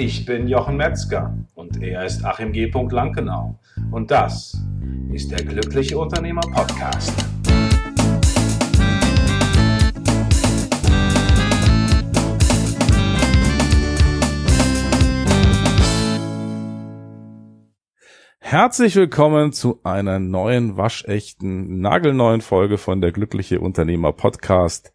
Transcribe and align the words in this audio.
Ich 0.00 0.24
bin 0.24 0.46
Jochen 0.46 0.76
Metzger 0.76 1.36
und 1.56 1.82
er 1.82 2.04
ist 2.04 2.24
Achim 2.24 2.52
G. 2.52 2.70
Lankenau. 2.70 3.58
Und 3.90 4.12
das 4.12 4.56
ist 5.12 5.32
der 5.32 5.44
Glückliche 5.44 5.98
Unternehmer 5.98 6.40
Podcast. 6.40 7.12
Herzlich 18.38 18.94
willkommen 18.94 19.52
zu 19.52 19.80
einer 19.82 20.20
neuen, 20.20 20.76
waschechten, 20.76 21.80
nagelneuen 21.80 22.40
Folge 22.40 22.78
von 22.78 23.00
der 23.00 23.10
Glückliche 23.10 23.58
Unternehmer 23.60 24.12
Podcast. 24.12 24.94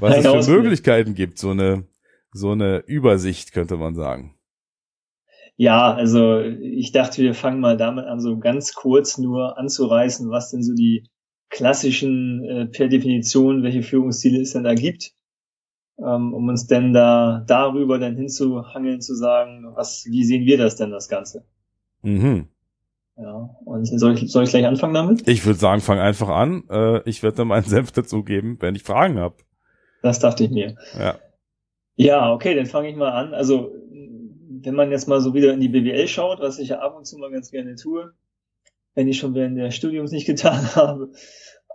Was 0.00 0.18
es 0.18 0.22
für 0.22 0.30
Ausblick. 0.32 0.62
Möglichkeiten 0.62 1.14
gibt, 1.14 1.38
so 1.38 1.50
eine, 1.50 1.84
so 2.32 2.50
eine 2.50 2.78
Übersicht, 2.86 3.52
könnte 3.52 3.76
man 3.76 3.94
sagen. 3.94 4.34
Ja, 5.56 5.92
also 5.92 6.40
ich 6.40 6.92
dachte, 6.92 7.22
wir 7.22 7.34
fangen 7.34 7.60
mal 7.60 7.76
damit 7.76 8.06
an, 8.06 8.20
so 8.20 8.38
ganz 8.38 8.74
kurz 8.74 9.18
nur 9.18 9.58
anzureißen, 9.58 10.30
was 10.30 10.50
denn 10.50 10.62
so 10.62 10.74
die 10.74 11.06
klassischen 11.50 12.44
äh, 12.44 12.66
per 12.66 12.88
Definition, 12.88 13.62
welche 13.62 13.82
Führungsstile 13.82 14.40
es 14.40 14.52
denn 14.52 14.64
da 14.64 14.74
gibt, 14.74 15.12
um 16.02 16.48
uns 16.48 16.66
denn 16.66 16.92
da 16.92 17.44
darüber 17.46 17.98
dann 17.98 18.16
hinzuhangeln, 18.16 19.00
zu 19.00 19.14
sagen, 19.14 19.66
was, 19.74 20.04
wie 20.06 20.24
sehen 20.24 20.44
wir 20.44 20.58
das 20.58 20.76
denn, 20.76 20.90
das 20.90 21.08
Ganze? 21.08 21.44
Mhm. 22.02 22.48
Ja, 23.16 23.50
und 23.64 23.84
soll 23.84 24.14
ich, 24.14 24.32
soll 24.32 24.44
ich 24.44 24.50
gleich 24.50 24.66
anfangen 24.66 24.94
damit? 24.94 25.28
Ich 25.28 25.44
würde 25.44 25.58
sagen, 25.58 25.82
fang 25.82 25.98
einfach 25.98 26.28
an. 26.28 26.64
Äh, 26.70 27.08
ich 27.08 27.22
werde 27.22 27.38
dann 27.38 27.48
meinen 27.48 27.64
Senf 27.66 27.92
dazugeben, 27.92 28.56
wenn 28.60 28.74
ich 28.74 28.82
Fragen 28.82 29.18
habe. 29.18 29.36
Das 30.02 30.18
dachte 30.18 30.44
ich 30.44 30.50
mir. 30.50 30.76
Ja. 30.98 31.18
Ja, 31.96 32.32
okay, 32.32 32.54
dann 32.54 32.64
fange 32.64 32.88
ich 32.88 32.96
mal 32.96 33.10
an. 33.10 33.34
Also 33.34 33.72
wenn 34.62 34.74
man 34.74 34.90
jetzt 34.90 35.08
mal 35.08 35.20
so 35.20 35.34
wieder 35.34 35.52
in 35.52 35.60
die 35.60 35.68
BWL 35.68 36.08
schaut, 36.08 36.40
was 36.40 36.58
ich 36.58 36.68
ja 36.68 36.80
ab 36.80 36.96
und 36.96 37.06
zu 37.06 37.18
mal 37.18 37.30
ganz 37.30 37.50
gerne 37.50 37.74
tue, 37.76 38.12
wenn 38.94 39.08
ich 39.08 39.18
schon 39.18 39.34
während 39.34 39.58
der 39.58 39.70
Studiums 39.70 40.12
nicht 40.12 40.26
getan 40.26 40.64
habe, 40.74 41.12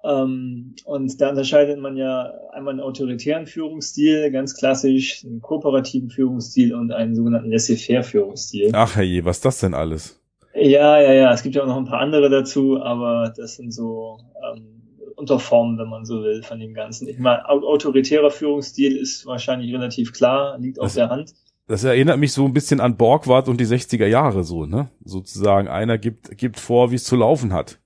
ähm, 0.06 0.76
und 0.86 1.20
da 1.20 1.30
unterscheidet 1.30 1.80
man 1.80 1.98
ja 1.98 2.32
einmal 2.54 2.74
einen 2.74 2.82
autoritären 2.82 3.48
Führungsstil, 3.48 4.32
ganz 4.32 4.56
klassisch, 4.56 5.26
einen 5.26 5.42
kooperativen 5.42 6.10
Führungsstil 6.10 6.74
und 6.76 6.92
einen 6.92 7.16
sogenannten 7.16 7.52
Laissez-faire-Führungsstil. 7.52 8.72
Ach 8.74 8.96
herrje, 8.96 9.26
was 9.26 9.38
ist 9.38 9.46
das 9.46 9.60
denn 9.60 9.74
alles? 9.74 10.22
Ja, 10.54 11.02
ja, 11.02 11.14
ja, 11.14 11.34
es 11.34 11.44
gibt 11.44 11.56
ja 11.56 11.64
auch 11.64 11.68
noch 11.68 11.78
ein 11.78 11.86
paar 11.86 12.00
andere 12.00 12.30
dazu, 12.30 12.82
aber 12.82 13.34
das 13.36 13.56
sind 13.56 13.74
so 13.74 14.20
ähm, 14.54 14.82
Unterformen, 15.16 15.78
wenn 15.78 15.90
man 15.90 16.06
so 16.06 16.22
will, 16.24 16.44
von 16.44 16.60
dem 16.60 16.74
Ganzen. 16.74 17.08
Ich 17.08 17.20
meine, 17.20 17.48
autoritärer 17.50 18.32
Führungsstil 18.32 18.96
ist 18.96 19.26
wahrscheinlich 19.26 19.74
relativ 19.74 20.14
klar, 20.14 20.58
liegt 20.60 20.80
auf 20.80 20.94
der 20.94 21.10
Hand 21.10 21.34
das 21.68 21.84
erinnert 21.84 22.20
mich 22.20 22.32
so 22.32 22.46
ein 22.46 22.54
bisschen 22.54 22.80
an 22.80 22.96
Borgward 22.96 23.48
und 23.48 23.60
die 23.60 23.66
60er 23.66 24.06
Jahre 24.06 24.44
so, 24.44 24.66
ne? 24.66 24.90
Sozusagen, 25.04 25.68
einer 25.68 25.98
gibt, 25.98 26.38
gibt 26.38 26.60
vor, 26.60 26.92
wie 26.92 26.96
es 26.96 27.04
zu 27.04 27.16
laufen 27.16 27.54
hat. 27.54 27.80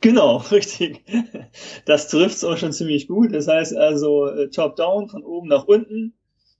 Genau, 0.00 0.36
richtig. 0.50 1.04
Das 1.84 2.08
trifft's 2.08 2.44
auch 2.44 2.56
schon 2.56 2.72
ziemlich 2.72 3.08
gut. 3.08 3.32
Das 3.32 3.48
heißt 3.48 3.76
also 3.76 4.26
äh, 4.26 4.50
top-down, 4.50 5.08
von 5.08 5.22
oben 5.24 5.48
nach 5.48 5.64
unten. 5.64 6.14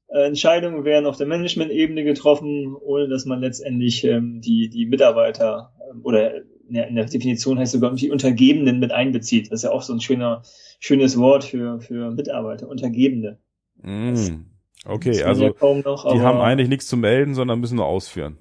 Äh, 0.09 0.27
Entscheidungen 0.27 0.85
werden 0.85 1.07
auf 1.07 1.17
der 1.17 1.27
Management-Ebene 1.27 2.05
getroffen, 2.05 2.77
ohne 2.77 3.09
dass 3.09 3.25
man 3.25 3.41
letztendlich 3.41 4.05
ähm, 4.05 4.41
die, 4.41 4.69
die 4.69 4.87
Mitarbeiter 4.87 5.73
ähm, 5.91 6.01
oder 6.05 6.37
in 6.69 6.75
der, 6.75 6.89
in 6.89 6.97
der 6.97 7.05
Definition 7.05 7.59
heißt 7.59 7.73
sogar 7.73 7.95
die 7.95 8.11
Untergebenen 8.11 8.81
mit 8.81 8.93
einbezieht. 8.93 9.53
Das 9.53 9.61
ist 9.61 9.65
ja 9.65 9.71
auch 9.71 9.83
so 9.83 9.93
ein 9.93 10.01
schöner, 10.01 10.43
schönes 10.81 11.17
Wort 11.19 11.45
für, 11.45 11.81
für 11.81 12.11
Mitarbeiter, 12.11 12.69
Untergebene. 12.69 13.39
Mm. 13.83 14.47
Okay, 14.85 15.23
also 15.23 15.55
noch, 15.85 16.13
die 16.13 16.21
haben 16.21 16.41
eigentlich 16.41 16.69
nichts 16.69 16.87
zu 16.87 16.97
melden, 16.97 17.35
sondern 17.35 17.61
müssen 17.61 17.77
nur 17.77 17.87
ausführen. 17.87 18.39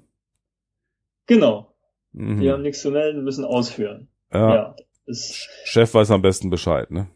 Genau. 1.26 1.74
Mhm. 2.12 2.40
Die 2.40 2.50
haben 2.50 2.62
nichts 2.62 2.82
zu 2.82 2.90
melden, 2.90 3.24
müssen 3.24 3.44
ausführen. 3.44 4.08
Ja. 4.32 4.54
ja 4.54 4.76
Chef 5.08 5.94
weiß 5.94 6.10
am 6.10 6.22
besten 6.22 6.50
Bescheid, 6.50 6.90
ne? 6.90 7.08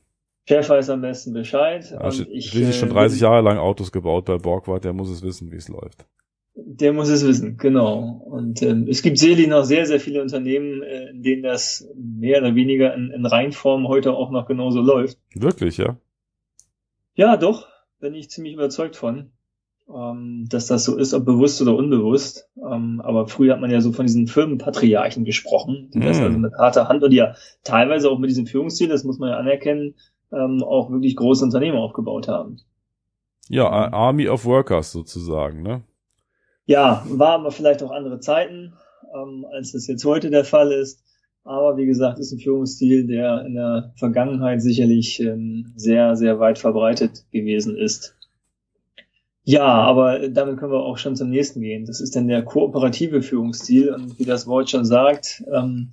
Chef 0.49 0.69
weiß 0.69 0.91
am 0.91 1.01
besten 1.01 1.33
Bescheid. 1.33 1.91
Ja, 1.91 2.01
und 2.05 2.29
ich, 2.29 2.51
schließlich 2.51 2.77
schon 2.77 2.91
30 2.91 3.21
äh, 3.21 3.25
Jahre 3.25 3.43
lang 3.43 3.59
Autos 3.59 3.93
gebaut 3.93 4.25
bei 4.25 4.39
Borgward, 4.39 4.85
der 4.85 4.93
muss 4.93 5.11
es 5.11 5.23
wissen, 5.23 5.51
wie 5.53 5.57
es 5.57 5.69
läuft. 5.69 6.07
Der 6.55 6.93
muss 6.93 7.09
es 7.09 7.25
wissen, 7.27 7.57
genau. 7.57 8.23
Und 8.27 8.61
ähm, 8.63 8.87
es 8.89 9.03
gibt 9.03 9.19
sicherlich 9.19 9.49
noch 9.49 9.65
sehr, 9.65 9.87
sehr 9.87 10.01
viele 10.01 10.21
Unternehmen, 10.21 10.83
äh, 10.83 11.11
in 11.11 11.23
denen 11.23 11.43
das 11.43 11.89
mehr 11.95 12.41
oder 12.41 12.55
weniger 12.55 12.95
in, 12.95 13.11
in 13.11 13.25
Reinform 13.27 13.87
heute 13.89 14.13
auch 14.13 14.31
noch 14.31 14.47
genauso 14.47 14.81
läuft. 14.81 15.19
Wirklich, 15.35 15.77
ja? 15.79 15.97
Ja, 17.15 17.37
doch 17.37 17.69
bin 18.01 18.15
ich 18.15 18.31
ziemlich 18.31 18.55
überzeugt 18.55 18.97
von, 18.97 19.31
ähm, 19.95 20.47
dass 20.49 20.67
das 20.67 20.85
so 20.85 20.97
ist, 20.97 21.15
ob 21.15 21.25
bewusst 21.25 21.61
oder 21.63 21.75
unbewusst. 21.75 22.49
Ähm, 22.57 23.01
aber 23.05 23.27
früher 23.27 23.55
hat 23.55 23.61
man 23.61 23.71
ja 23.71 23.81
so 23.81 23.93
von 23.93 24.07
diesen 24.07 24.27
Firmenpatriarchen 24.27 25.25
gesprochen, 25.25 25.91
die 25.93 25.99
mm. 25.99 26.03
das 26.03 26.21
also 26.21 26.39
mit 26.39 26.53
harter 26.55 26.89
Hand 26.89 27.03
und 27.03 27.11
die 27.11 27.17
ja 27.17 27.35
teilweise 27.65 28.11
auch 28.11 28.19
mit 28.19 28.31
diesem 28.31 28.47
Führungsstil, 28.47 28.89
das 28.89 29.05
muss 29.05 29.19
man 29.19 29.31
ja 29.31 29.37
anerkennen, 29.37 29.95
ähm, 30.33 30.63
auch 30.63 30.91
wirklich 30.91 31.17
große 31.17 31.45
Unternehmen 31.45 31.79
aufgebaut 31.79 32.29
haben. 32.29 32.59
Ja, 33.49 33.69
Army 33.69 34.29
of 34.29 34.45
Workers 34.45 34.93
sozusagen, 34.93 35.63
ne? 35.63 35.83
Ja, 36.67 37.05
waren 37.09 37.41
aber 37.41 37.51
vielleicht 37.51 37.83
auch 37.83 37.91
andere 37.91 38.21
Zeiten, 38.21 38.75
ähm, 39.13 39.45
als 39.53 39.73
das 39.73 39.89
jetzt 39.89 40.05
heute 40.05 40.31
der 40.31 40.45
Fall 40.45 40.71
ist. 40.71 41.03
Aber 41.43 41.77
wie 41.77 41.87
gesagt, 41.87 42.21
ist 42.21 42.33
ein 42.33 42.39
Führungsstil, 42.39 43.09
der 43.09 43.45
in 43.45 43.55
der 43.55 43.93
Vergangenheit 43.97 44.63
sicherlich 44.63 45.19
ähm, 45.21 45.73
sehr, 45.75 46.15
sehr 46.15 46.39
weit 46.39 46.59
verbreitet 46.59 47.25
gewesen 47.33 47.77
ist. 47.77 48.17
Ja, 49.51 49.65
aber 49.65 50.29
damit 50.29 50.59
können 50.59 50.71
wir 50.71 50.79
auch 50.79 50.97
schon 50.97 51.17
zum 51.17 51.29
nächsten 51.29 51.61
gehen. 51.61 51.85
Das 51.85 52.01
ist 52.01 52.15
dann 52.15 52.29
der 52.29 52.45
kooperative 52.45 53.21
Führungsstil 53.21 53.93
und 53.93 54.17
wie 54.17 54.25
das 54.25 54.47
Wort 54.47 54.71
schon 54.71 54.85
sagt, 54.85 55.43
ähm, 55.53 55.91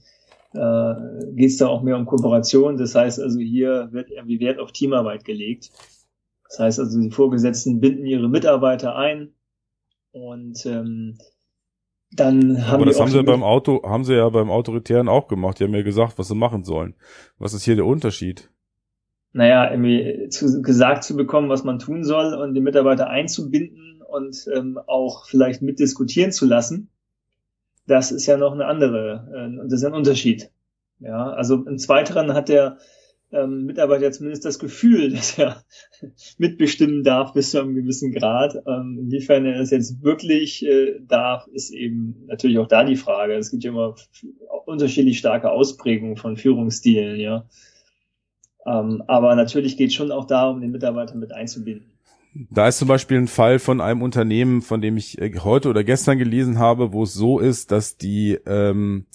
äh, 0.54 0.94
geht 1.34 1.50
es 1.50 1.58
da 1.58 1.68
auch 1.68 1.82
mehr 1.82 1.98
um 1.98 2.06
Kooperation. 2.06 2.78
Das 2.78 2.94
heißt 2.94 3.20
also, 3.20 3.40
hier 3.40 3.90
wird 3.92 4.12
irgendwie 4.12 4.40
Wert 4.42 4.60
auf 4.60 4.74
Teamarbeit 4.74 5.26
gelegt. 5.26 5.72
Das 6.48 6.60
heißt 6.60 6.80
also, 6.80 7.02
die 7.02 7.10
Vorgesetzten 7.10 7.80
binden 7.80 8.06
ihre 8.06 8.30
Mitarbeiter 8.30 8.96
ein 8.96 9.34
und 10.12 10.64
ähm, 10.68 11.18
dann 12.12 12.68
haben 12.68 12.76
Aber 12.76 12.86
das 12.86 13.00
haben 13.00 13.10
sie 13.10 13.24
beim 13.24 13.42
Auto, 13.42 13.82
haben 13.84 14.04
sie 14.04 14.14
ja 14.14 14.30
beim 14.30 14.52
Autoritären 14.52 15.10
auch 15.10 15.28
gemacht. 15.28 15.60
Die 15.60 15.64
haben 15.64 15.74
ja 15.74 15.82
gesagt, 15.82 16.20
was 16.20 16.28
sie 16.28 16.36
machen 16.36 16.64
sollen. 16.64 16.94
Was 17.40 17.56
ist 17.56 17.64
hier 17.64 17.76
der 17.76 17.88
Unterschied? 17.88 18.52
Naja, 19.38 19.70
irgendwie 19.70 20.30
zu, 20.30 20.64
gesagt 20.64 21.04
zu 21.04 21.16
bekommen, 21.16 21.48
was 21.48 21.64
man 21.64 21.78
tun 21.78 22.04
soll 22.04 22.34
und 22.34 22.56
die 22.56 22.60
Mitarbeiter 22.60 23.08
einzubinden 23.08 24.02
und 24.02 24.48
ähm, 24.52 24.80
auch 24.88 25.28
vielleicht 25.28 25.62
mitdiskutieren 25.62 26.32
zu 26.32 26.48
lassen, 26.48 26.90
das 27.86 28.12
ist 28.12 28.26
ja 28.26 28.36
noch 28.38 28.54
eine 28.54 28.66
andere, 28.66 29.30
äh, 29.32 29.70
das 29.70 29.82
ist 29.82 29.86
ein 29.86 29.94
Unterschied. 29.94 30.50
Ja, 31.00 31.30
also 31.30 31.64
im 31.68 31.78
Zweiteren 31.78 32.34
hat 32.34 32.50
der 32.50 32.80
ähm, 33.32 33.66
Mitarbeiter 33.66 34.12
zumindest 34.12 34.44
das 34.44 34.58
Gefühl, 34.58 35.12
dass 35.14 35.38
er 35.38 35.64
mitbestimmen 36.40 37.04
darf 37.04 37.34
bis 37.34 37.52
zu 37.52 37.62
einem 37.62 37.76
gewissen 37.76 38.14
Grad. 38.14 38.56
Ähm, 38.66 38.98
inwiefern 39.02 39.46
er 39.46 39.60
das 39.60 39.70
jetzt 39.70 40.02
wirklich 40.02 40.66
äh, 40.66 41.00
darf, 41.08 41.46
ist 41.46 41.70
eben 41.70 42.26
natürlich 42.26 42.58
auch 42.58 42.68
da 42.68 42.84
die 42.84 42.96
Frage. 42.96 43.36
Es 43.36 43.52
gibt 43.52 43.64
ja 43.64 43.70
immer 43.70 43.94
unterschiedlich 44.66 45.20
starke 45.20 45.52
Ausprägungen 45.52 46.18
von 46.18 46.38
Führungsstilen, 46.38 47.20
ja. 47.20 47.46
Ähm, 48.68 49.04
aber 49.08 49.36
natürlich 49.36 49.78
geht 49.78 49.90
es 49.90 49.96
schon 49.96 50.12
auch 50.12 50.26
darum, 50.26 50.62
den 50.62 50.72
Mitarbeiter 50.72 51.16
mit 51.16 51.32
einzubinden. 51.32 51.86
Da 52.52 52.68
ist 52.68 52.78
zum 52.78 52.88
Beispiel 52.88 53.18
ein 53.18 53.28
Fall 53.28 53.58
von 53.58 53.82
einem 53.82 54.02
Unternehmen, 54.02 54.62
von 54.62 54.82
dem 54.82 54.98
ich 54.98 55.20
äh, 55.20 55.40
heute 55.40 55.70
oder 55.70 55.84
gestern 55.84 56.20
gelesen 56.20 56.60
habe, 56.60 56.94
wo 56.94 57.04
es 57.04 57.14
so 57.14 57.40
ist, 57.40 57.72
dass 57.72 57.98
die 57.98 58.38
ähm, 58.46 59.06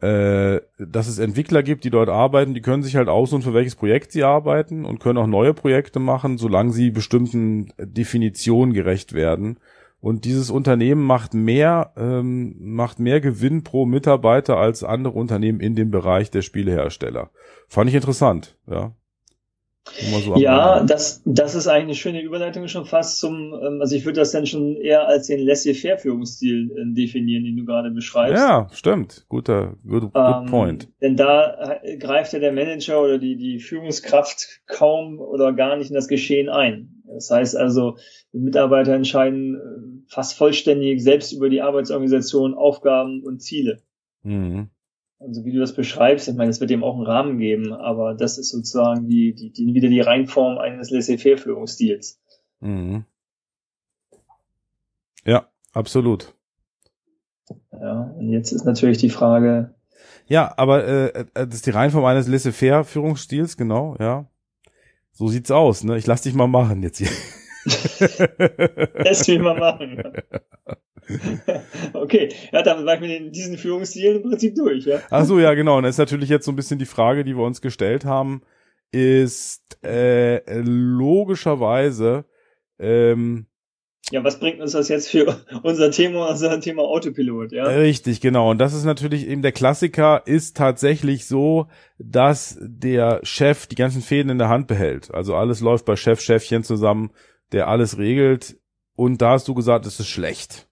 äh, 0.00 0.60
dass 0.78 1.06
es 1.06 1.18
Entwickler 1.18 1.62
gibt, 1.62 1.84
die 1.84 1.90
dort 1.90 2.10
arbeiten, 2.10 2.52
die 2.52 2.60
können 2.60 2.82
sich 2.82 2.96
halt 2.96 3.08
aussuchen, 3.08 3.42
für 3.42 3.54
welches 3.54 3.76
Projekt 3.76 4.12
sie 4.12 4.24
arbeiten 4.24 4.84
und 4.84 4.98
können 5.00 5.18
auch 5.18 5.26
neue 5.26 5.54
Projekte 5.54 6.00
machen, 6.00 6.36
solange 6.36 6.72
sie 6.72 6.90
bestimmten 6.90 7.72
Definitionen 7.78 8.74
gerecht 8.74 9.14
werden. 9.14 9.58
Und 10.04 10.26
dieses 10.26 10.50
Unternehmen 10.50 11.02
macht 11.02 11.32
mehr, 11.32 11.94
ähm, 11.96 12.56
macht 12.58 12.98
mehr 12.98 13.22
Gewinn 13.22 13.64
pro 13.64 13.86
Mitarbeiter 13.86 14.58
als 14.58 14.84
andere 14.84 15.14
Unternehmen 15.14 15.60
in 15.60 15.76
dem 15.76 15.90
Bereich 15.90 16.30
der 16.30 16.42
Spielehersteller. 16.42 17.30
Fand 17.68 17.88
ich 17.88 17.96
interessant, 17.96 18.58
ja. 18.70 18.94
So 19.86 20.36
ja, 20.36 20.84
das, 20.84 21.22
das 21.24 21.54
ist 21.54 21.68
eigentlich 21.68 21.84
eine 21.84 21.94
schöne 21.94 22.22
Überleitung 22.22 22.68
schon 22.68 22.84
fast 22.84 23.18
zum, 23.18 23.54
ähm, 23.54 23.78
also 23.80 23.96
ich 23.96 24.04
würde 24.04 24.20
das 24.20 24.32
dann 24.32 24.44
schon 24.44 24.76
eher 24.76 25.08
als 25.08 25.28
den 25.28 25.40
Laissez-faire-Führungsstil 25.40 26.70
äh, 26.70 26.94
definieren, 26.94 27.44
den 27.44 27.56
du 27.56 27.64
gerade 27.64 27.90
beschreibst. 27.90 28.34
Ja, 28.34 28.68
stimmt. 28.72 29.24
Guter, 29.30 29.78
good, 29.86 30.12
good 30.12 30.12
ähm, 30.14 30.46
point. 30.50 30.88
Denn 31.00 31.16
da 31.16 31.80
äh, 31.82 31.96
greift 31.96 32.34
ja 32.34 32.40
der 32.40 32.52
Manager 32.52 33.00
oder 33.00 33.16
die, 33.16 33.36
die 33.36 33.58
Führungskraft 33.58 34.60
kaum 34.66 35.18
oder 35.18 35.54
gar 35.54 35.78
nicht 35.78 35.88
in 35.88 35.94
das 35.94 36.08
Geschehen 36.08 36.50
ein. 36.50 37.02
Das 37.06 37.30
heißt 37.30 37.56
also, 37.56 37.96
die 38.32 38.40
Mitarbeiter 38.40 38.92
entscheiden 38.94 39.93
fast 40.14 40.38
vollständig 40.38 41.02
selbst 41.02 41.32
über 41.32 41.50
die 41.50 41.60
Arbeitsorganisation, 41.60 42.54
Aufgaben 42.54 43.22
und 43.24 43.42
Ziele. 43.42 43.82
Mhm. 44.22 44.70
Also 45.18 45.44
wie 45.44 45.52
du 45.52 45.58
das 45.58 45.74
beschreibst, 45.74 46.28
ich 46.28 46.34
meine, 46.34 46.50
es 46.50 46.60
wird 46.60 46.70
dem 46.70 46.84
auch 46.84 46.94
einen 46.94 47.06
Rahmen 47.06 47.38
geben, 47.38 47.72
aber 47.72 48.14
das 48.14 48.38
ist 48.38 48.50
sozusagen 48.50 49.08
die, 49.08 49.34
die, 49.34 49.52
die 49.52 49.74
wieder 49.74 49.88
die 49.88 50.00
Reinform 50.00 50.58
eines 50.58 50.90
Laissez-faire-Führungsstils. 50.90 52.20
Mhm. 52.60 53.04
Ja, 55.24 55.48
absolut. 55.72 56.34
Ja, 57.72 58.14
und 58.16 58.30
jetzt 58.30 58.52
ist 58.52 58.64
natürlich 58.64 58.98
die 58.98 59.10
Frage. 59.10 59.74
Ja, 60.26 60.54
aber 60.56 60.86
äh, 60.86 61.06
äh 61.08 61.26
das 61.34 61.56
ist 61.56 61.66
die 61.66 61.70
Reinform 61.70 62.04
eines 62.04 62.28
Laissez-faire-Führungsstils, 62.28 63.56
genau, 63.56 63.96
ja. 63.98 64.28
So 65.12 65.28
sieht's 65.28 65.50
aus, 65.50 65.84
ne? 65.84 65.96
Ich 65.96 66.06
lass 66.06 66.22
dich 66.22 66.34
mal 66.34 66.46
machen 66.46 66.82
jetzt 66.82 66.98
hier. 66.98 67.10
Lass 67.64 69.26
mich 69.28 69.38
mal 69.38 69.58
machen. 69.58 70.02
okay, 71.92 72.30
ja, 72.52 72.62
dann 72.62 72.86
war 72.86 72.94
ich 72.94 73.00
mit 73.00 73.34
diesen 73.34 73.58
Führungsstilen 73.58 74.22
im 74.22 74.30
Prinzip 74.30 74.54
durch, 74.54 74.86
ja. 74.86 75.00
Ach 75.10 75.24
so, 75.24 75.38
ja, 75.38 75.54
genau. 75.54 75.78
Und 75.78 75.84
das 75.84 75.96
ist 75.96 75.98
natürlich 75.98 76.28
jetzt 76.28 76.46
so 76.46 76.52
ein 76.52 76.56
bisschen 76.56 76.78
die 76.78 76.86
Frage, 76.86 77.24
die 77.24 77.36
wir 77.36 77.44
uns 77.44 77.60
gestellt 77.60 78.04
haben, 78.04 78.42
ist 78.90 79.78
äh, 79.84 80.40
logischerweise 80.60 82.24
ähm, 82.78 83.46
ja, 84.10 84.22
was 84.22 84.38
bringt 84.38 84.60
uns 84.60 84.72
das 84.72 84.88
jetzt 84.88 85.08
für 85.08 85.40
unser 85.62 85.90
Thema, 85.90 86.28
unser 86.28 86.60
Thema 86.60 86.82
Autopilot, 86.82 87.52
ja? 87.52 87.64
Richtig, 87.64 88.20
genau. 88.20 88.50
Und 88.50 88.58
das 88.58 88.74
ist 88.74 88.84
natürlich 88.84 89.26
eben 89.26 89.40
der 89.40 89.52
Klassiker, 89.52 90.22
ist 90.26 90.56
tatsächlich 90.58 91.26
so, 91.26 91.68
dass 91.98 92.58
der 92.60 93.20
Chef 93.22 93.66
die 93.66 93.76
ganzen 93.76 94.02
Fäden 94.02 94.30
in 94.30 94.38
der 94.38 94.50
Hand 94.50 94.66
behält. 94.66 95.12
Also 95.14 95.34
alles 95.34 95.60
läuft 95.60 95.86
bei 95.86 95.96
Chef, 95.96 96.20
Chefchen 96.20 96.64
zusammen, 96.64 97.12
der 97.54 97.68
alles 97.68 97.96
regelt. 97.98 98.58
Und 98.96 99.22
da 99.22 99.30
hast 99.30 99.48
du 99.48 99.54
gesagt, 99.54 99.86
es 99.86 99.98
ist 99.98 100.08
schlecht. 100.08 100.68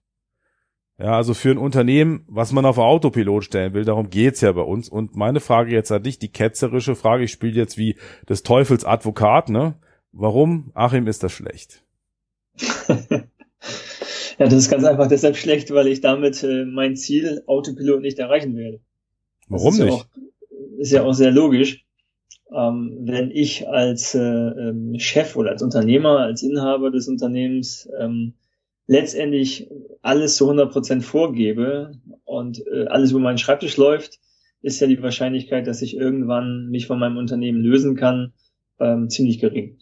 Ja, 0.99 1.17
also 1.17 1.33
für 1.33 1.49
ein 1.49 1.57
Unternehmen, 1.57 2.23
was 2.27 2.51
man 2.51 2.65
auf 2.65 2.77
Autopilot 2.77 3.45
stellen 3.45 3.73
will, 3.73 3.83
darum 3.83 4.09
geht's 4.09 4.41
ja 4.41 4.51
bei 4.51 4.61
uns. 4.61 4.89
Und 4.89 5.15
meine 5.15 5.39
Frage 5.39 5.71
jetzt 5.71 5.91
an 5.91 6.03
dich, 6.03 6.19
die 6.19 6.31
ketzerische 6.31 6.95
Frage, 6.95 7.23
ich 7.23 7.31
spiele 7.31 7.55
jetzt 7.55 7.77
wie 7.77 7.97
des 8.29 8.43
Teufels 8.43 8.85
Advokat, 8.85 9.49
ne? 9.49 9.75
Warum, 10.11 10.71
Achim, 10.75 11.07
ist 11.07 11.23
das 11.23 11.31
schlecht? 11.31 11.83
ja, 12.87 13.23
das 14.37 14.53
ist 14.53 14.69
ganz 14.69 14.83
einfach 14.83 15.07
deshalb 15.07 15.35
schlecht, 15.35 15.71
weil 15.71 15.87
ich 15.87 16.01
damit 16.01 16.43
äh, 16.43 16.65
mein 16.65 16.95
Ziel 16.95 17.41
Autopilot 17.47 18.01
nicht 18.01 18.19
erreichen 18.19 18.55
werde. 18.55 18.79
Warum 19.47 19.73
ist 19.73 19.79
nicht? 19.79 19.89
Ja 19.89 19.95
auch, 19.95 20.05
ist 20.77 20.91
ja 20.91 21.03
auch 21.03 21.13
sehr 21.13 21.31
logisch. 21.31 21.82
Ähm, 22.53 22.99
wenn 23.01 23.31
ich 23.31 23.67
als 23.67 24.13
äh, 24.13 24.19
ähm, 24.19 24.99
Chef 24.99 25.35
oder 25.35 25.51
als 25.51 25.63
Unternehmer, 25.63 26.19
als 26.19 26.43
Inhaber 26.43 26.91
des 26.91 27.07
Unternehmens 27.07 27.89
ähm, 27.99 28.33
letztendlich 28.85 29.69
alles 30.01 30.35
zu 30.35 30.45
100 30.45 30.71
Prozent 30.71 31.03
vorgebe 31.03 31.93
und 32.25 32.63
äh, 32.67 32.85
alles 32.87 33.11
über 33.11 33.21
meinen 33.21 33.37
Schreibtisch 33.37 33.77
läuft, 33.77 34.19
ist 34.61 34.79
ja 34.79 34.87
die 34.87 35.01
Wahrscheinlichkeit, 35.01 35.67
dass 35.67 35.81
ich 35.81 35.95
irgendwann 35.95 36.69
mich 36.69 36.87
von 36.87 36.99
meinem 36.99 37.17
Unternehmen 37.17 37.61
lösen 37.61 37.95
kann, 37.95 38.33
ähm, 38.79 39.09
ziemlich 39.09 39.39
gering. 39.39 39.79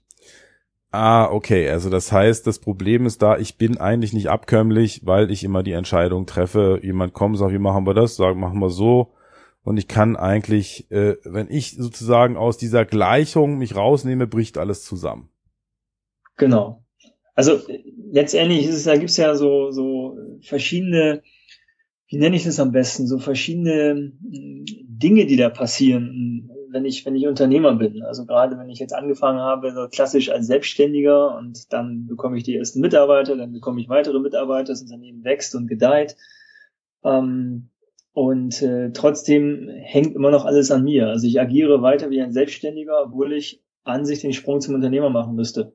Ah, 0.91 1.29
okay. 1.31 1.69
Also 1.69 1.89
das 1.89 2.11
heißt, 2.11 2.45
das 2.45 2.59
Problem 2.59 3.05
ist 3.05 3.21
da, 3.21 3.37
ich 3.37 3.57
bin 3.57 3.77
eigentlich 3.77 4.11
nicht 4.11 4.29
abkömmlich, 4.29 5.01
weil 5.05 5.31
ich 5.31 5.43
immer 5.43 5.63
die 5.63 5.71
Entscheidung 5.71 6.25
treffe. 6.25 6.79
Jemand 6.83 7.13
kommt, 7.13 7.37
sagt, 7.37 7.53
wie 7.53 7.59
machen 7.59 7.85
wir 7.85 7.93
das? 7.93 8.17
Sagt, 8.17 8.37
machen 8.37 8.59
wir 8.59 8.69
so. 8.69 9.13
Und 9.63 9.77
ich 9.77 9.87
kann 9.87 10.15
eigentlich, 10.15 10.89
äh, 10.91 11.17
wenn 11.23 11.49
ich 11.49 11.75
sozusagen 11.77 12.35
aus 12.35 12.57
dieser 12.57 12.85
Gleichung 12.85 13.57
mich 13.57 13.75
rausnehme, 13.75 14.27
bricht 14.27 14.57
alles 14.57 14.83
zusammen. 14.83 15.29
Genau. 16.37 16.83
Also 17.35 17.59
letztendlich 18.11 18.65
ist 18.65 18.75
es, 18.75 18.83
da 18.83 18.97
gibt's 18.97 19.17
ja 19.17 19.35
so, 19.35 19.71
so 19.71 20.17
verschiedene, 20.41 21.21
wie 22.07 22.17
nenne 22.17 22.35
ich 22.35 22.43
das 22.43 22.59
am 22.59 22.71
besten, 22.71 23.07
so 23.07 23.19
verschiedene 23.19 24.13
hm, 24.21 24.65
Dinge, 24.87 25.25
die 25.25 25.37
da 25.37 25.49
passieren, 25.49 26.49
wenn 26.71 26.85
ich, 26.85 27.05
wenn 27.05 27.15
ich 27.15 27.27
Unternehmer 27.27 27.75
bin. 27.75 28.01
Also 28.03 28.25
gerade 28.25 28.57
wenn 28.57 28.69
ich 28.69 28.79
jetzt 28.79 28.93
angefangen 28.93 29.39
habe, 29.39 29.73
so 29.73 29.87
klassisch 29.87 30.29
als 30.29 30.47
Selbstständiger 30.47 31.37
und 31.37 31.71
dann 31.71 32.07
bekomme 32.07 32.37
ich 32.37 32.43
die 32.43 32.55
ersten 32.55 32.81
Mitarbeiter, 32.81 33.35
dann 33.35 33.53
bekomme 33.53 33.81
ich 33.81 33.89
weitere 33.89 34.19
Mitarbeiter, 34.19 34.73
das 34.73 34.81
Unternehmen 34.81 35.23
wächst 35.23 35.55
und 35.55 35.67
gedeiht. 35.67 36.15
Ähm, 37.03 37.70
und 38.13 38.61
äh, 38.61 38.91
trotzdem 38.91 39.69
hängt 39.69 40.15
immer 40.15 40.31
noch 40.31 40.45
alles 40.45 40.71
an 40.71 40.83
mir. 40.83 41.07
Also 41.07 41.27
ich 41.27 41.39
agiere 41.39 41.81
weiter 41.81 42.09
wie 42.09 42.21
ein 42.21 42.33
Selbstständiger, 42.33 43.03
obwohl 43.05 43.33
ich 43.33 43.61
an 43.83 44.05
sich 44.05 44.19
den 44.19 44.33
Sprung 44.33 44.61
zum 44.61 44.75
Unternehmer 44.75 45.09
machen 45.09 45.35
müsste. 45.35 45.73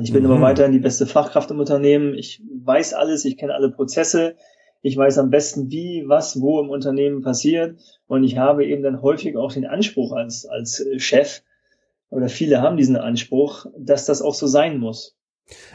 Ich 0.00 0.12
bin 0.12 0.22
mhm. 0.22 0.30
immer 0.30 0.40
weiterhin 0.40 0.72
die 0.72 0.78
beste 0.78 1.06
Fachkraft 1.06 1.50
im 1.50 1.58
Unternehmen. 1.58 2.14
Ich 2.14 2.42
weiß 2.64 2.94
alles, 2.94 3.24
ich 3.24 3.36
kenne 3.36 3.54
alle 3.54 3.70
Prozesse. 3.70 4.36
Ich 4.82 4.96
weiß 4.96 5.18
am 5.18 5.30
besten, 5.30 5.70
wie, 5.70 6.04
was, 6.06 6.40
wo 6.40 6.60
im 6.60 6.70
Unternehmen 6.70 7.22
passiert. 7.22 7.78
Und 8.06 8.22
ich 8.24 8.38
habe 8.38 8.64
eben 8.64 8.82
dann 8.82 9.02
häufig 9.02 9.36
auch 9.36 9.52
den 9.52 9.66
Anspruch 9.66 10.12
als, 10.12 10.46
als 10.46 10.80
äh, 10.80 10.98
Chef, 10.98 11.42
oder 12.10 12.28
viele 12.28 12.60
haben 12.60 12.76
diesen 12.76 12.96
Anspruch, 12.96 13.66
dass 13.78 14.04
das 14.04 14.20
auch 14.20 14.34
so 14.34 14.46
sein 14.46 14.78
muss. 14.78 15.16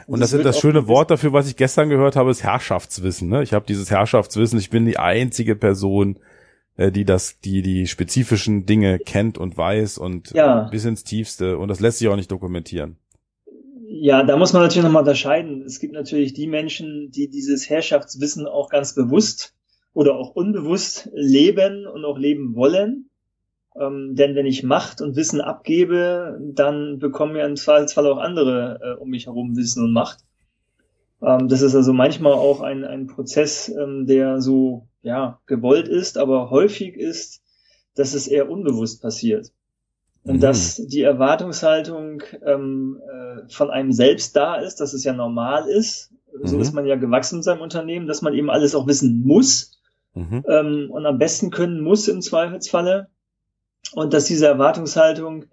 Und, 0.06 0.14
Und 0.14 0.20
das, 0.20 0.30
das, 0.30 0.42
das 0.42 0.58
schöne 0.60 0.88
Wort 0.88 1.10
dafür, 1.10 1.32
was 1.32 1.48
ich 1.48 1.56
gestern 1.56 1.88
gehört 1.88 2.16
habe, 2.16 2.30
ist 2.30 2.42
Herrschaftswissen. 2.42 3.28
Ne? 3.28 3.42
Ich 3.42 3.52
habe 3.52 3.66
dieses 3.66 3.90
Herrschaftswissen. 3.90 4.58
Ich 4.58 4.70
bin 4.70 4.86
die 4.86 4.98
einzige 4.98 5.56
Person, 5.56 6.18
äh, 6.76 6.90
die 6.90 7.04
das, 7.04 7.40
die 7.40 7.62
die 7.62 7.86
spezifischen 7.86 8.66
Dinge 8.66 8.98
kennt 8.98 9.38
und 9.38 9.56
weiß 9.56 9.98
und 9.98 10.30
ja. 10.32 10.68
bis 10.70 10.84
ins 10.84 11.04
Tiefste. 11.04 11.58
Und 11.58 11.68
das 11.68 11.80
lässt 11.80 11.98
sich 11.98 12.08
auch 12.08 12.16
nicht 12.16 12.30
dokumentieren. 12.30 12.96
Ja, 13.88 14.24
da 14.24 14.36
muss 14.36 14.52
man 14.52 14.62
natürlich 14.62 14.84
nochmal 14.84 15.02
unterscheiden. 15.02 15.62
Es 15.62 15.78
gibt 15.78 15.94
natürlich 15.94 16.32
die 16.32 16.48
Menschen, 16.48 17.10
die 17.10 17.28
dieses 17.28 17.70
Herrschaftswissen 17.70 18.46
auch 18.46 18.68
ganz 18.68 18.94
bewusst 18.94 19.54
oder 19.94 20.16
auch 20.16 20.34
unbewusst 20.34 21.08
leben 21.14 21.86
und 21.86 22.04
auch 22.04 22.18
leben 22.18 22.54
wollen. 22.54 23.08
Ähm, 23.78 24.14
denn 24.14 24.34
wenn 24.34 24.46
ich 24.46 24.62
Macht 24.62 25.00
und 25.00 25.16
Wissen 25.16 25.40
abgebe, 25.40 26.40
dann 26.40 26.98
bekommen 26.98 27.36
ja 27.36 27.46
im 27.46 27.56
Zweifelsfall 27.56 28.06
auch 28.06 28.18
andere 28.18 28.80
äh, 28.82 29.00
um 29.00 29.10
mich 29.10 29.26
herum 29.26 29.56
Wissen 29.56 29.84
und 29.84 29.92
Macht. 29.92 30.18
Ähm, 31.22 31.48
das 31.48 31.62
ist 31.62 31.74
also 31.74 31.92
manchmal 31.92 32.32
auch 32.32 32.60
ein, 32.60 32.84
ein 32.84 33.06
Prozess, 33.06 33.68
ähm, 33.68 34.06
der 34.06 34.40
so 34.40 34.86
ja 35.02 35.40
gewollt 35.46 35.88
ist, 35.88 36.18
aber 36.18 36.50
häufig 36.50 36.96
ist, 36.96 37.42
dass 37.94 38.14
es 38.14 38.26
eher 38.28 38.50
unbewusst 38.50 39.02
passiert. 39.02 39.50
Und 40.24 40.36
mhm. 40.36 40.40
dass 40.40 40.76
die 40.76 41.02
Erwartungshaltung 41.02 42.22
ähm, 42.44 43.00
äh, 43.08 43.48
von 43.48 43.70
einem 43.70 43.92
selbst 43.92 44.34
da 44.36 44.56
ist, 44.56 44.80
dass 44.80 44.92
es 44.92 45.04
ja 45.04 45.12
normal 45.12 45.68
ist. 45.68 46.12
Mhm. 46.36 46.46
So 46.46 46.58
ist 46.58 46.72
man 46.72 46.86
ja 46.86 46.96
gewachsen 46.96 47.36
in 47.36 47.42
seinem 47.42 47.60
Unternehmen, 47.60 48.06
dass 48.06 48.22
man 48.22 48.34
eben 48.34 48.50
alles 48.50 48.74
auch 48.74 48.86
wissen 48.86 49.22
muss 49.24 49.78
mhm. 50.14 50.44
ähm, 50.48 50.90
und 50.90 51.06
am 51.06 51.18
besten 51.18 51.50
können 51.50 51.80
muss 51.80 52.08
im 52.08 52.22
Zweifelsfalle. 52.22 53.08
Und 53.94 54.12
dass 54.12 54.24
diese 54.24 54.46
Erwartungshaltung 54.46 55.46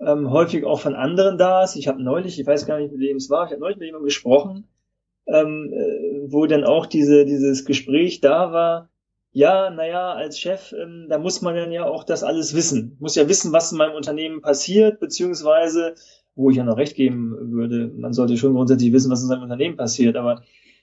ähm, 0.00 0.30
häufig 0.30 0.64
auch 0.64 0.80
von 0.80 0.94
anderen 0.94 1.38
da 1.38 1.62
ist. 1.62 1.76
Ich 1.76 1.88
habe 1.88 2.02
neulich, 2.02 2.38
ich 2.38 2.46
weiß 2.46 2.66
gar 2.66 2.78
nicht, 2.78 2.92
mit 2.92 3.00
wem 3.00 3.16
es 3.16 3.30
war, 3.30 3.46
ich 3.46 3.52
habe 3.52 3.60
neulich 3.60 3.78
mit 3.78 3.86
jemandem 3.86 4.06
gesprochen, 4.06 4.68
ähm, 5.26 5.72
äh, 5.72 6.32
wo 6.32 6.46
dann 6.46 6.64
auch 6.64 6.86
diese, 6.86 7.24
dieses 7.24 7.64
Gespräch 7.64 8.20
da 8.20 8.52
war, 8.52 8.90
ja, 9.32 9.70
naja, 9.70 10.12
als 10.12 10.38
Chef, 10.38 10.72
ähm, 10.72 11.06
da 11.08 11.18
muss 11.18 11.42
man 11.42 11.56
dann 11.56 11.72
ja 11.72 11.84
auch 11.84 12.04
das 12.04 12.22
alles 12.22 12.54
wissen. 12.54 12.96
Muss 13.00 13.16
ja 13.16 13.28
wissen, 13.28 13.52
was 13.52 13.72
in 13.72 13.78
meinem 13.78 13.96
Unternehmen 13.96 14.42
passiert, 14.42 15.00
beziehungsweise, 15.00 15.94
wo 16.36 16.50
ich 16.50 16.56
ja 16.56 16.64
noch 16.64 16.76
recht 16.76 16.94
geben 16.94 17.52
würde, 17.52 17.90
man 17.96 18.12
sollte 18.12 18.36
schon 18.36 18.54
grundsätzlich 18.54 18.92
wissen, 18.92 19.10
was 19.10 19.22
in 19.22 19.28
seinem 19.28 19.42
Unternehmen 19.42 19.76
passiert, 19.76 20.16
aber 20.16 20.42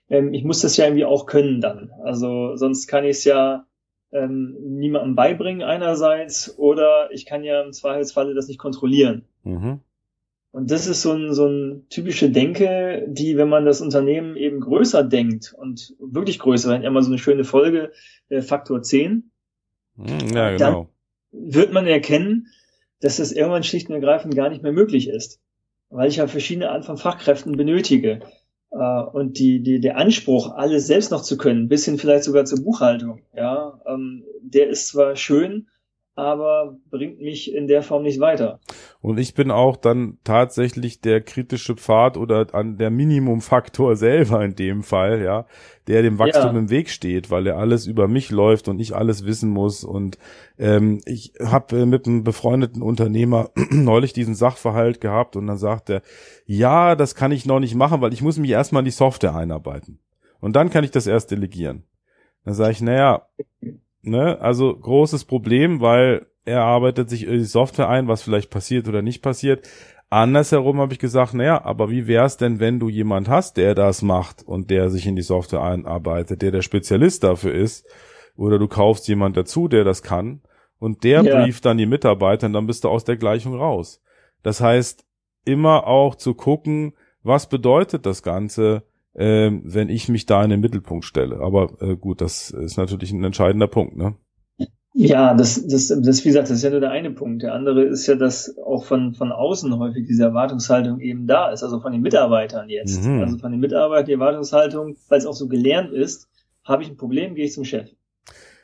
ähm, 0.09 0.33
ich 0.33 0.43
muss 0.43 0.61
das 0.61 0.75
ja 0.75 0.85
irgendwie 0.85 1.05
auch 1.05 1.27
können 1.27 1.61
dann. 1.61 1.91
Also 2.03 2.57
sonst 2.57 2.87
kann 2.87 3.05
ich 3.05 3.17
es 3.17 3.23
ja 3.23 3.65
ähm, 4.11 4.57
niemandem 4.59 5.15
beibringen 5.15 5.63
einerseits 5.63 6.57
oder 6.57 7.09
ich 7.11 7.25
kann 7.25 7.43
ja 7.43 7.61
im 7.61 7.73
Zweifelsfalle 7.73 8.33
das 8.33 8.47
nicht 8.47 8.59
kontrollieren. 8.59 9.25
Mhm. 9.43 9.79
Und 10.51 10.69
das 10.69 10.85
ist 10.85 11.01
so 11.01 11.13
ein, 11.13 11.33
so 11.33 11.47
ein 11.47 11.85
typische 11.89 12.29
Denke, 12.29 13.05
die, 13.07 13.37
wenn 13.37 13.47
man 13.47 13.65
das 13.65 13.79
Unternehmen 13.79 14.35
eben 14.35 14.59
größer 14.59 15.03
denkt 15.03 15.53
und 15.57 15.95
wirklich 15.99 16.39
größer, 16.39 16.69
wenn 16.69 16.83
immer 16.83 17.01
so 17.01 17.09
eine 17.09 17.19
schöne 17.19 17.45
Folge, 17.45 17.93
äh, 18.27 18.41
Faktor 18.41 18.81
10, 18.81 19.31
hm, 19.95 20.07
ja, 20.33 20.51
genau. 20.51 20.57
dann 20.57 20.87
wird 21.31 21.71
man 21.71 21.87
erkennen, 21.87 22.47
dass 22.99 23.17
das 23.17 23.31
irgendwann 23.31 23.63
schlicht 23.63 23.87
und 23.87 23.95
ergreifend 23.95 24.35
gar 24.35 24.49
nicht 24.49 24.61
mehr 24.61 24.73
möglich 24.73 25.07
ist. 25.07 25.39
Weil 25.89 26.09
ich 26.09 26.17
ja 26.17 26.27
verschiedene 26.27 26.69
Art 26.69 26.85
von 26.85 26.97
Fachkräften 26.97 27.55
benötige. 27.55 28.21
Äh, 28.71 29.01
und 29.01 29.37
die, 29.37 29.61
die, 29.61 29.79
der 29.79 29.97
Anspruch, 29.97 30.53
alles 30.55 30.87
selbst 30.87 31.11
noch 31.11 31.21
zu 31.21 31.37
können, 31.37 31.67
bis 31.67 31.85
hin 31.85 31.97
vielleicht 31.97 32.23
sogar 32.23 32.45
zur 32.45 32.63
Buchhaltung, 32.63 33.21
ja, 33.35 33.81
ähm, 33.85 34.23
der 34.41 34.69
ist 34.69 34.87
zwar 34.87 35.15
schön, 35.15 35.67
aber 36.21 36.77
bringt 36.91 37.19
mich 37.19 37.53
in 37.53 37.67
der 37.67 37.81
Form 37.81 38.03
nicht 38.03 38.19
weiter. 38.19 38.59
Und 39.01 39.17
ich 39.17 39.33
bin 39.33 39.49
auch 39.49 39.75
dann 39.75 40.19
tatsächlich 40.23 41.01
der 41.01 41.21
kritische 41.21 41.75
Pfad 41.75 42.15
oder 42.15 42.53
an 42.53 42.77
der 42.77 42.91
Minimumfaktor 42.91 43.95
selber 43.95 44.45
in 44.45 44.55
dem 44.55 44.83
Fall, 44.83 45.21
ja, 45.21 45.47
der 45.87 46.03
dem 46.03 46.19
Wachstum 46.19 46.53
ja. 46.53 46.59
im 46.59 46.69
Weg 46.69 46.89
steht, 46.89 47.31
weil 47.31 47.47
er 47.47 47.57
alles 47.57 47.87
über 47.87 48.07
mich 48.07 48.29
läuft 48.29 48.67
und 48.67 48.79
ich 48.79 48.95
alles 48.95 49.25
wissen 49.25 49.49
muss. 49.49 49.83
Und 49.83 50.19
ähm, 50.59 51.01
ich 51.05 51.33
habe 51.43 51.79
äh, 51.79 51.85
mit 51.87 52.05
einem 52.05 52.23
befreundeten 52.23 52.83
Unternehmer 52.83 53.49
neulich 53.71 54.13
diesen 54.13 54.35
Sachverhalt 54.35 55.01
gehabt 55.01 55.35
und 55.35 55.47
dann 55.47 55.57
sagt 55.57 55.89
er, 55.89 56.03
ja, 56.45 56.95
das 56.95 57.15
kann 57.15 57.31
ich 57.31 57.47
noch 57.47 57.59
nicht 57.59 57.73
machen, 57.75 58.01
weil 58.01 58.13
ich 58.13 58.21
muss 58.21 58.37
mich 58.37 58.51
erstmal 58.51 58.81
in 58.81 58.85
die 58.85 58.91
Software 58.91 59.35
einarbeiten. 59.35 59.99
Und 60.39 60.55
dann 60.55 60.69
kann 60.69 60.83
ich 60.83 60.91
das 60.91 61.07
erst 61.07 61.31
delegieren. 61.31 61.83
Dann 62.45 62.53
sage 62.53 62.71
ich, 62.71 62.81
naja, 62.81 63.27
Ne? 64.01 64.39
Also 64.41 64.75
großes 64.75 65.25
Problem, 65.25 65.81
weil 65.81 66.27
er 66.45 66.61
arbeitet 66.63 67.09
sich 67.09 67.25
in 67.25 67.33
die 67.33 67.43
Software 67.43 67.89
ein, 67.89 68.07
was 68.07 68.23
vielleicht 68.23 68.49
passiert 68.49 68.87
oder 68.87 69.01
nicht 69.01 69.21
passiert. 69.21 69.67
Andersherum 70.09 70.79
habe 70.79 70.91
ich 70.91 70.99
gesagt, 70.99 71.33
naja, 71.33 71.63
aber 71.63 71.89
wie 71.89 72.05
wär's 72.05 72.35
denn, 72.35 72.59
wenn 72.59 72.79
du 72.79 72.89
jemand 72.89 73.29
hast, 73.29 73.55
der 73.55 73.75
das 73.75 74.01
macht 74.01 74.43
und 74.43 74.69
der 74.69 74.89
sich 74.89 75.07
in 75.07 75.15
die 75.15 75.21
Software 75.21 75.61
einarbeitet, 75.61 76.41
der 76.41 76.51
der 76.51 76.61
Spezialist 76.61 77.23
dafür 77.23 77.53
ist, 77.53 77.87
oder 78.35 78.59
du 78.59 78.67
kaufst 78.67 79.07
jemand 79.07 79.37
dazu, 79.37 79.69
der 79.69 79.85
das 79.85 80.03
kann, 80.03 80.41
und 80.79 81.03
der 81.05 81.21
ja. 81.21 81.43
brieft 81.43 81.63
dann 81.63 81.77
die 81.77 81.85
Mitarbeiter, 81.85 82.47
und 82.47 82.53
dann 82.53 82.67
bist 82.67 82.83
du 82.83 82.89
aus 82.89 83.05
der 83.05 83.15
Gleichung 83.15 83.55
raus. 83.55 84.01
Das 84.43 84.59
heißt, 84.59 85.05
immer 85.45 85.87
auch 85.87 86.15
zu 86.15 86.33
gucken, 86.33 86.93
was 87.23 87.47
bedeutet 87.47 88.05
das 88.05 88.21
Ganze, 88.23 88.83
äh, 89.13 89.51
wenn 89.63 89.89
ich 89.89 90.09
mich 90.09 90.25
da 90.25 90.43
in 90.43 90.49
den 90.49 90.61
Mittelpunkt 90.61 91.05
stelle. 91.05 91.39
Aber 91.39 91.81
äh, 91.81 91.95
gut, 91.95 92.21
das 92.21 92.51
ist 92.51 92.77
natürlich 92.77 93.11
ein 93.11 93.23
entscheidender 93.23 93.67
Punkt, 93.67 93.97
ne? 93.97 94.15
Ja, 94.93 95.33
das, 95.33 95.65
das, 95.67 95.87
das, 95.87 96.25
wie 96.25 96.29
gesagt, 96.29 96.49
das 96.49 96.57
ist 96.57 96.63
ja 96.63 96.69
nur 96.69 96.81
der 96.81 96.91
eine 96.91 97.11
Punkt. 97.11 97.43
Der 97.43 97.53
andere 97.53 97.83
ist 97.83 98.07
ja, 98.07 98.15
dass 98.15 98.57
auch 98.57 98.83
von, 98.83 99.13
von 99.13 99.31
außen 99.31 99.77
häufig 99.79 100.05
diese 100.05 100.23
Erwartungshaltung 100.23 100.99
eben 100.99 101.27
da 101.27 101.49
ist, 101.49 101.63
also 101.63 101.79
von 101.79 101.93
den 101.93 102.01
Mitarbeitern 102.01 102.67
jetzt. 102.67 103.05
Mhm. 103.05 103.21
Also 103.21 103.37
von 103.37 103.51
den 103.51 103.61
Mitarbeitern 103.61 104.05
die 104.05 104.13
Erwartungshaltung, 104.13 104.97
weil 105.07 105.19
es 105.19 105.25
auch 105.25 105.33
so 105.33 105.47
gelernt 105.47 105.93
ist, 105.93 106.27
habe 106.65 106.83
ich 106.83 106.89
ein 106.89 106.97
Problem, 106.97 107.35
gehe 107.35 107.45
ich 107.45 107.53
zum 107.53 107.63
Chef. 107.63 107.89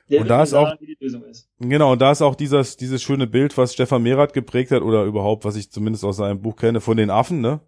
Der 0.10 0.22
und 0.22 0.30
da 0.30 0.44
ist 0.44 0.51
sagen, 0.51 0.77
auch, 0.77 1.30
ist. 1.30 1.50
genau, 1.60 1.94
und 1.94 2.01
da 2.01 2.12
ist 2.12 2.22
auch 2.22 2.36
dieses, 2.36 2.77
dieses 2.77 3.01
schöne 3.01 3.27
Bild, 3.27 3.58
was 3.58 3.74
Stefan 3.74 4.04
Mehrath 4.04 4.34
geprägt 4.34 4.72
hat, 4.72 4.82
oder 4.82 5.04
überhaupt, 5.04 5.44
was 5.44 5.56
ich 5.56 5.72
zumindest 5.72 6.06
aus 6.06 6.18
seinem 6.18 6.42
Buch 6.42 6.56
kenne, 6.56 6.80
von 6.80 6.98
den 6.98 7.10
Affen, 7.10 7.42
ne? 7.42 7.60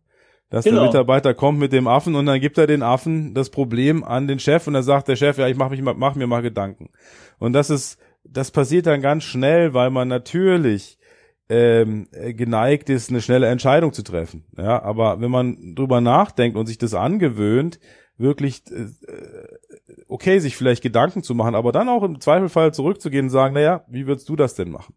Dass 0.50 0.66
genau. 0.66 0.78
der 0.78 0.88
Mitarbeiter 0.88 1.34
kommt 1.34 1.60
mit 1.60 1.74
dem 1.74 1.88
Affen 1.88 2.16
und 2.16 2.26
dann 2.26 2.40
gibt 2.40 2.58
er 2.58 2.68
den 2.68 2.82
Affen 2.82 3.34
das 3.34 3.50
Problem 3.50 4.04
an 4.04 4.28
den 4.28 4.40
Chef 4.40 4.68
und 4.68 4.74
dann 4.74 4.84
sagt 4.84 5.08
der 5.08 5.16
Chef, 5.16 5.38
ja, 5.38 5.48
ich 5.48 5.56
mach 5.56 5.70
mich 5.70 5.82
mal, 5.82 5.94
mach 5.94 6.16
mir 6.16 6.28
mal 6.28 6.42
Gedanken. 6.42 6.90
Und 7.38 7.54
das 7.54 7.70
ist, 7.70 8.00
das 8.24 8.52
passiert 8.52 8.88
dann 8.88 9.02
ganz 9.02 9.24
schnell, 9.24 9.74
weil 9.74 9.92
man 9.92 10.08
natürlich 10.08 10.98
ähm, 11.50 12.08
geneigt 12.12 12.90
ist, 12.90 13.10
eine 13.10 13.22
schnelle 13.22 13.48
Entscheidung 13.48 13.94
zu 13.94 14.04
treffen. 14.04 14.46
Ja, 14.58 14.82
aber 14.82 15.22
wenn 15.22 15.32
man 15.32 15.76
drüber 15.76 16.02
nachdenkt 16.02 16.58
und 16.58 16.68
sich 16.68 16.78
das 16.78 16.94
angewöhnt, 16.94 17.80
wirklich 18.18 18.64
äh, 18.72 18.88
okay, 20.08 20.40
sich 20.40 20.58
vielleicht 20.58 20.84
Gedanken 20.84 21.24
zu 21.24 21.34
machen, 21.36 21.56
aber 21.56 21.72
dann 21.72 21.90
auch 21.90 22.04
im 22.04 22.20
Zweifelfall 22.20 22.74
zurückzugehen 22.74 23.26
und 23.26 23.30
sagen, 23.32 23.54
naja, 23.54 23.86
wie 23.88 24.08
würdest 24.08 24.28
du 24.30 24.36
das 24.36 24.56
denn 24.56 24.72
machen? 24.72 24.96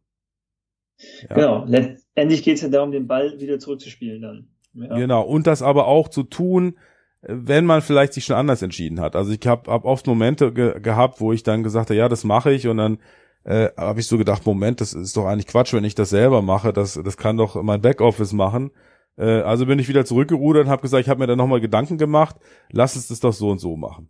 Ja. 1.29 1.35
Genau, 1.35 1.65
letztendlich 1.67 2.43
geht 2.43 2.57
es 2.57 2.63
ja 2.63 2.69
darum, 2.69 2.93
den 2.93 3.07
Ball 3.07 3.41
wieder 3.41 3.59
zurückzuspielen 3.59 4.23
dann. 4.23 4.49
Ja. 4.75 4.97
Genau, 4.97 5.23
und 5.23 5.47
das 5.47 5.63
aber 5.63 5.87
auch 5.87 6.09
zu 6.09 6.23
tun, 6.23 6.77
wenn 7.23 7.67
man 7.67 7.83
vielleicht 7.83 8.15
sich 8.15 8.25
schon 8.25 8.37
anders 8.37 8.63
entschieden 8.63 9.01
hat. 9.01 9.15
Also 9.15 9.33
ich 9.33 9.47
habe 9.47 9.71
hab 9.71 9.85
oft 9.85 10.07
Momente 10.07 10.53
ge 10.53 10.81
gehabt, 10.81 11.21
wo 11.21 11.33
ich 11.33 11.43
dann 11.43 11.63
gesagt 11.63 11.91
habe, 11.91 11.99
ja, 11.99 12.09
das 12.09 12.25
mache 12.25 12.53
ich 12.53 12.67
und 12.67 12.79
dann 12.79 12.99
äh, 13.45 13.69
habe 13.77 14.01
ich 14.01 14.07
so 14.07 14.19
gedacht, 14.19 14.45
Moment, 14.47 14.81
das 14.81 14.93
ist 14.93 15.17
doch 15.17 15.27
eigentlich 15.27 15.47
Quatsch, 15.47 15.73
wenn 15.73 15.85
ich 15.85 15.95
das 15.95 16.11
selber 16.11 16.43
mache, 16.43 16.73
das, 16.73 17.01
das 17.03 17.17
kann 17.17 17.37
doch 17.37 17.61
mein 17.63 17.81
Backoffice 17.81 18.33
machen. 18.33 18.71
Äh, 19.17 19.43
also 19.43 19.67
bin 19.67 19.79
ich 19.79 19.89
wieder 19.89 20.05
zurückgerudert 20.05 20.65
und 20.65 20.71
habe 20.71 20.83
gesagt, 20.83 21.03
ich 21.03 21.09
habe 21.09 21.21
mir 21.21 21.27
dann 21.27 21.39
nochmal 21.39 21.61
Gedanken 21.61 21.99
gemacht, 21.99 22.37
lass 22.71 22.97
es 22.97 23.09
das 23.09 23.21
doch 23.21 23.33
so 23.33 23.51
und 23.51 23.59
so 23.59 23.77
machen. 23.77 24.09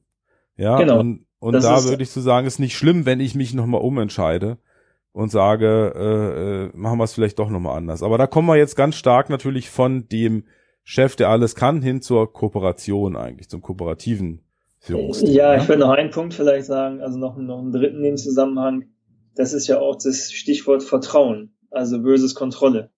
Ja, 0.56 0.76
genau. 0.78 1.00
und, 1.00 1.26
und 1.38 1.62
da 1.62 1.84
würde 1.84 2.02
ich 2.02 2.10
so 2.10 2.20
sagen, 2.20 2.46
ist 2.46 2.60
nicht 2.60 2.76
schlimm, 2.76 3.04
wenn 3.04 3.20
ich 3.20 3.34
mich 3.34 3.52
nochmal 3.52 3.80
umentscheide 3.80 4.58
und 5.12 5.30
sage, 5.30 5.92
äh, 5.94 6.64
äh, 6.66 6.70
machen 6.74 6.98
wir 6.98 7.04
es 7.04 7.12
vielleicht 7.12 7.38
doch 7.38 7.50
nochmal 7.50 7.76
anders. 7.76 8.02
Aber 8.02 8.18
da 8.18 8.26
kommen 8.26 8.48
wir 8.48 8.56
jetzt 8.56 8.76
ganz 8.76 8.96
stark 8.96 9.30
natürlich 9.30 9.70
von 9.70 10.08
dem 10.08 10.44
Chef, 10.84 11.16
der 11.16 11.28
alles 11.28 11.54
kann, 11.54 11.82
hin 11.82 12.02
zur 12.02 12.32
Kooperation 12.32 13.16
eigentlich, 13.16 13.48
zum 13.48 13.62
kooperativen 13.62 14.40
Führungsstil. 14.78 15.30
Ja, 15.30 15.56
ich 15.56 15.68
würde 15.68 15.80
noch 15.80 15.90
einen 15.90 16.10
Punkt 16.10 16.34
vielleicht 16.34 16.66
sagen, 16.66 17.00
also 17.00 17.18
noch, 17.18 17.36
noch 17.36 17.60
einen 17.60 17.72
dritten 17.72 17.98
in 17.98 18.02
dem 18.02 18.16
Zusammenhang. 18.16 18.86
Das 19.34 19.52
ist 19.52 19.68
ja 19.68 19.78
auch 19.78 19.96
das 20.02 20.32
Stichwort 20.32 20.82
Vertrauen, 20.82 21.54
also 21.70 22.02
böses 22.02 22.34
Kontrolle. 22.34 22.90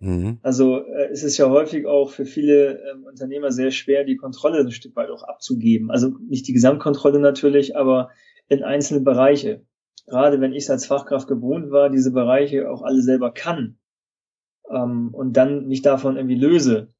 Mhm. 0.00 0.38
Also 0.42 0.78
äh, 0.78 1.08
es 1.12 1.22
ist 1.22 1.36
ja 1.36 1.48
häufig 1.50 1.86
auch 1.86 2.10
für 2.10 2.24
viele 2.24 2.80
ähm, 2.90 3.04
Unternehmer 3.04 3.52
sehr 3.52 3.70
schwer, 3.70 4.04
die 4.04 4.16
Kontrolle 4.16 4.60
ein 4.60 4.72
Stück 4.72 4.96
weit 4.96 5.10
auch 5.10 5.22
abzugeben. 5.22 5.90
Also 5.90 6.12
nicht 6.28 6.48
die 6.48 6.54
Gesamtkontrolle 6.54 7.20
natürlich, 7.20 7.76
aber 7.76 8.10
in 8.48 8.64
einzelne 8.64 9.00
Bereiche 9.00 9.62
gerade 10.06 10.40
wenn 10.40 10.52
ich 10.52 10.70
als 10.70 10.86
Fachkraft 10.86 11.28
gewohnt 11.28 11.70
war, 11.70 11.90
diese 11.90 12.12
Bereiche 12.12 12.70
auch 12.70 12.82
alle 12.82 13.02
selber 13.02 13.32
kann 13.32 13.78
ähm, 14.70 15.10
und 15.12 15.36
dann 15.36 15.66
mich 15.66 15.82
davon 15.82 16.16
irgendwie 16.16 16.36
löse 16.36 16.92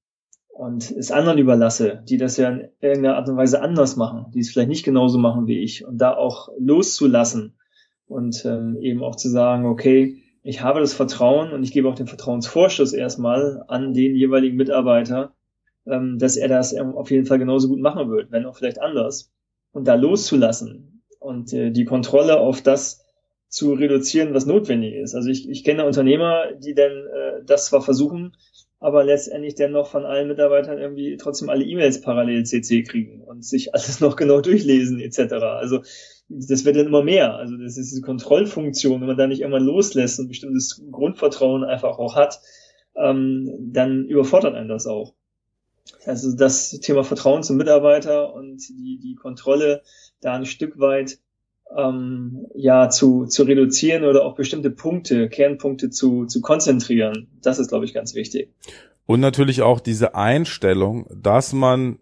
und 0.49 0.90
es 0.90 1.11
anderen 1.11 1.38
überlasse, 1.38 2.02
die 2.09 2.19
das 2.19 2.37
ja 2.37 2.50
in 2.50 2.69
irgendeiner 2.80 3.16
Art 3.16 3.28
und 3.28 3.37
Weise 3.37 3.62
anders 3.62 3.97
machen, 3.97 4.26
die 4.35 4.40
es 4.40 4.50
vielleicht 4.50 4.69
nicht 4.69 4.85
genauso 4.85 5.19
machen 5.19 5.47
wie 5.47 5.61
ich 5.61 5.85
und 5.87 5.99
da 5.99 6.14
auch 6.14 6.49
loszulassen 6.59 7.57
und 8.07 8.45
ähm, 8.45 8.76
eben 8.80 9.02
auch 9.02 9.16
zu 9.16 9.28
sagen, 9.28 9.66
okay, 9.66 10.23
ich 10.42 10.62
habe 10.62 10.80
das 10.80 10.95
Vertrauen 10.95 11.52
und 11.52 11.62
ich 11.62 11.73
gebe 11.73 11.88
auch 11.88 11.95
den 11.95 12.07
Vertrauensvorschuss 12.07 12.92
erstmal 12.92 13.64
an 13.69 13.95
den 13.95 14.16
jeweiligen 14.16 14.57
Mitarbeiter, 14.57 15.35
ähm, 15.87 16.19
dass 16.19 16.37
er 16.37 16.49
das 16.49 16.75
auf 16.76 17.11
jeden 17.11 17.26
Fall 17.26 17.38
genauso 17.38 17.69
gut 17.69 17.80
machen 17.80 18.11
wird, 18.11 18.30
wenn 18.30 18.47
auch 18.47 18.57
vielleicht 18.57 18.80
anders. 18.80 19.33
Und 19.73 19.87
da 19.87 19.95
loszulassen, 19.95 20.89
und 21.21 21.53
äh, 21.53 21.71
die 21.71 21.85
Kontrolle 21.85 22.41
auf 22.41 22.61
das 22.62 23.05
zu 23.49 23.75
reduzieren, 23.75 24.35
was 24.35 24.47
notwendig 24.47 24.95
ist. 24.95 25.15
Also 25.15 25.29
ich, 25.29 25.49
ich 25.49 25.62
kenne 25.62 25.85
Unternehmer, 25.85 26.53
die 26.55 26.75
dann 26.75 26.93
äh, 26.93 27.45
das 27.45 27.67
zwar 27.67 27.83
versuchen, 27.83 28.37
aber 28.81 29.05
letztendlich 29.05 29.55
dann 29.55 29.73
noch 29.73 29.89
von 29.89 30.07
allen 30.07 30.29
Mitarbeitern 30.29 30.79
irgendwie 30.79 31.17
trotzdem 31.19 31.50
alle 31.50 31.65
E-Mails 31.65 32.00
parallel 32.00 32.45
CC 32.45 32.83
kriegen 32.83 33.21
und 33.21 33.45
sich 33.45 33.75
alles 33.75 34.00
noch 34.00 34.17
genau 34.17 34.41
durchlesen 34.41 34.99
etc. 35.00 35.33
Also 35.35 35.83
das 36.29 36.65
wird 36.65 36.77
dann 36.77 36.87
immer 36.87 37.03
mehr. 37.03 37.35
Also 37.37 37.57
das 37.57 37.77
ist 37.77 37.91
diese 37.91 38.03
Kontrollfunktion, 38.03 39.00
wenn 39.00 39.09
man 39.09 39.19
da 39.19 39.27
nicht 39.27 39.43
immer 39.43 39.61
loslässt 39.61 40.19
und 40.21 40.29
bestimmtes 40.29 40.83
Grundvertrauen 40.91 41.65
einfach 41.65 41.99
auch 41.99 42.15
hat, 42.15 42.41
ähm, 42.97 43.53
dann 43.73 44.07
überfordert 44.07 44.55
einen 44.55 44.69
das 44.69 44.87
auch. 44.87 45.15
Also 46.07 46.35
das 46.35 46.71
Thema 46.81 47.03
Vertrauen 47.03 47.43
zum 47.43 47.57
Mitarbeiter 47.57 48.33
und 48.33 48.69
die, 48.69 49.00
die 49.03 49.17
Kontrolle 49.17 49.83
da 50.21 50.35
ein 50.35 50.47
Stück 50.47 50.79
weit 50.79 51.19
ähm, 51.77 52.47
ja 52.55 52.89
zu, 52.91 53.27
zu 53.27 53.45
reduzieren 53.45 54.05
oder 54.05 54.25
auch 54.25 54.35
bestimmte 54.35 54.71
Punkte, 54.71 55.29
Kernpunkte 55.29 55.91
zu, 55.91 56.27
zu 56.27 56.41
konzentrieren. 56.41 57.29
Das 57.43 57.59
ist, 57.59 57.69
glaube 57.69 57.85
ich, 57.85 57.95
ganz 57.95 58.15
wichtig. 58.15 58.53
Und 59.07 59.21
natürlich 59.21 59.62
auch 59.62 59.81
diese 59.81 60.15
Einstellung, 60.15 61.07
dass 61.15 61.53
man 61.53 61.99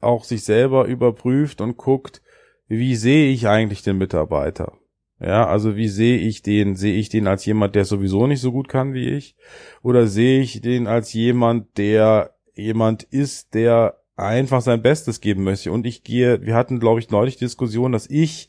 auch 0.00 0.24
sich 0.24 0.44
selber 0.44 0.86
überprüft 0.86 1.60
und 1.60 1.76
guckt, 1.76 2.22
wie 2.68 2.96
sehe 2.96 3.30
ich 3.30 3.48
eigentlich 3.48 3.82
den 3.82 3.98
Mitarbeiter? 3.98 4.72
Ja, 5.20 5.48
also 5.48 5.74
wie 5.74 5.88
sehe 5.88 6.18
ich 6.18 6.42
den? 6.42 6.76
Sehe 6.76 6.94
ich 6.94 7.08
den 7.08 7.26
als 7.26 7.44
jemand, 7.44 7.74
der 7.74 7.84
sowieso 7.84 8.26
nicht 8.26 8.40
so 8.40 8.52
gut 8.52 8.68
kann 8.68 8.94
wie 8.94 9.08
ich? 9.08 9.36
Oder 9.82 10.06
sehe 10.06 10.40
ich 10.40 10.60
den 10.60 10.86
als 10.86 11.12
jemand, 11.12 11.76
der 11.76 12.36
jemand 12.54 13.02
ist, 13.04 13.54
der 13.54 13.97
einfach 14.18 14.60
sein 14.60 14.82
Bestes 14.82 15.20
geben 15.20 15.44
möchte. 15.44 15.72
Und 15.72 15.86
ich 15.86 16.02
gehe, 16.02 16.44
wir 16.44 16.54
hatten, 16.54 16.80
glaube 16.80 17.00
ich, 17.00 17.10
neulich 17.10 17.36
Diskussion, 17.36 17.92
dass 17.92 18.08
ich 18.08 18.48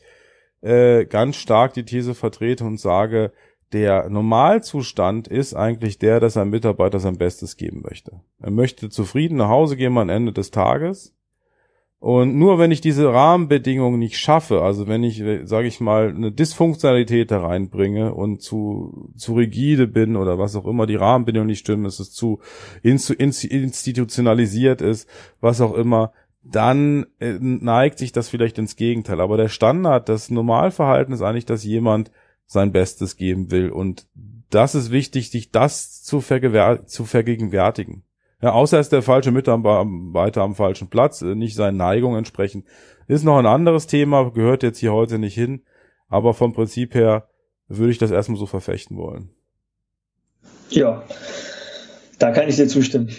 äh, 0.61 1.05
ganz 1.05 1.35
stark 1.35 1.73
die 1.73 1.85
These 1.85 2.15
vertrete 2.15 2.65
und 2.65 2.79
sage, 2.79 3.31
der 3.71 4.09
Normalzustand 4.09 5.27
ist 5.27 5.53
eigentlich 5.53 5.99
der, 5.99 6.19
dass 6.19 6.37
ein 6.37 6.49
Mitarbeiter 6.49 6.99
sein 6.99 7.17
Bestes 7.17 7.55
geben 7.55 7.83
möchte. 7.87 8.21
Er 8.39 8.51
möchte 8.51 8.89
zufrieden 8.89 9.37
nach 9.37 9.49
Hause 9.49 9.77
gehen 9.77 9.95
am 9.97 10.09
Ende 10.09 10.33
des 10.33 10.49
Tages. 10.49 11.15
Und 11.99 12.37
nur 12.37 12.59
wenn 12.59 12.71
ich 12.71 12.79
diese 12.79 13.11
Rahmenbedingungen 13.11 13.99
nicht 13.99 14.17
schaffe, 14.17 14.61
also 14.61 14.87
wenn 14.87 15.03
ich, 15.03 15.21
sage 15.43 15.67
ich 15.67 15.81
mal, 15.81 16.09
eine 16.09 16.31
Dysfunktionalität 16.31 17.29
da 17.29 17.41
reinbringe 17.41 18.13
und 18.13 18.41
zu, 18.41 19.11
zu 19.17 19.33
rigide 19.33 19.85
bin 19.85 20.15
oder 20.15 20.39
was 20.39 20.55
auch 20.55 20.65
immer, 20.65 20.87
die 20.87 20.95
Rahmenbedingungen 20.95 21.49
nicht 21.49 21.59
stimmen, 21.59 21.83
dass 21.83 21.99
es 21.99 22.13
zu 22.13 22.39
institutionalisiert 22.81 24.81
ist, 24.81 25.09
was 25.41 25.59
auch 25.59 25.73
immer, 25.73 26.13
dann 26.41 27.05
äh, 27.19 27.37
neigt 27.39 27.99
sich 27.99 28.13
das 28.13 28.29
vielleicht 28.29 28.57
ins 28.57 28.77
Gegenteil. 28.77 29.19
Aber 29.19 29.35
der 29.35 29.49
Standard, 29.49 30.07
das 30.07 30.29
Normalverhalten 30.29 31.13
ist 31.13 31.21
eigentlich, 31.21 31.45
dass 31.45 31.65
jemand 31.65 32.11
sein 32.45 32.71
Bestes 32.71 33.17
geben 33.17 33.51
will. 33.51 33.71
Und 33.71 34.07
das 34.49 34.73
ist 34.73 34.91
wichtig, 34.91 35.31
sich 35.31 35.51
das 35.51 36.01
zu, 36.01 36.21
zu 36.21 37.05
vergegenwärtigen. 37.05 38.03
Ja, 38.41 38.53
außer 38.53 38.79
ist 38.79 38.91
der 38.91 39.01
falsche 39.01 39.31
Mitarbeiter 39.31 40.41
am 40.41 40.55
falschen 40.55 40.89
Platz, 40.89 41.21
äh, 41.21 41.35
nicht 41.35 41.55
seinen 41.55 41.77
Neigungen 41.77 42.19
entsprechend. 42.19 42.65
Ist 43.07 43.23
noch 43.23 43.37
ein 43.37 43.45
anderes 43.45 43.87
Thema, 43.87 44.31
gehört 44.31 44.63
jetzt 44.63 44.79
hier 44.79 44.93
heute 44.93 45.19
nicht 45.19 45.35
hin. 45.35 45.63
Aber 46.07 46.33
vom 46.33 46.53
Prinzip 46.53 46.95
her 46.95 47.27
würde 47.67 47.91
ich 47.91 47.97
das 47.97 48.11
erstmal 48.11 48.39
so 48.39 48.45
verfechten 48.45 48.97
wollen. 48.97 49.29
Ja, 50.69 51.03
da 52.17 52.31
kann 52.31 52.47
ich 52.47 52.55
dir 52.55 52.67
zustimmen. 52.67 53.09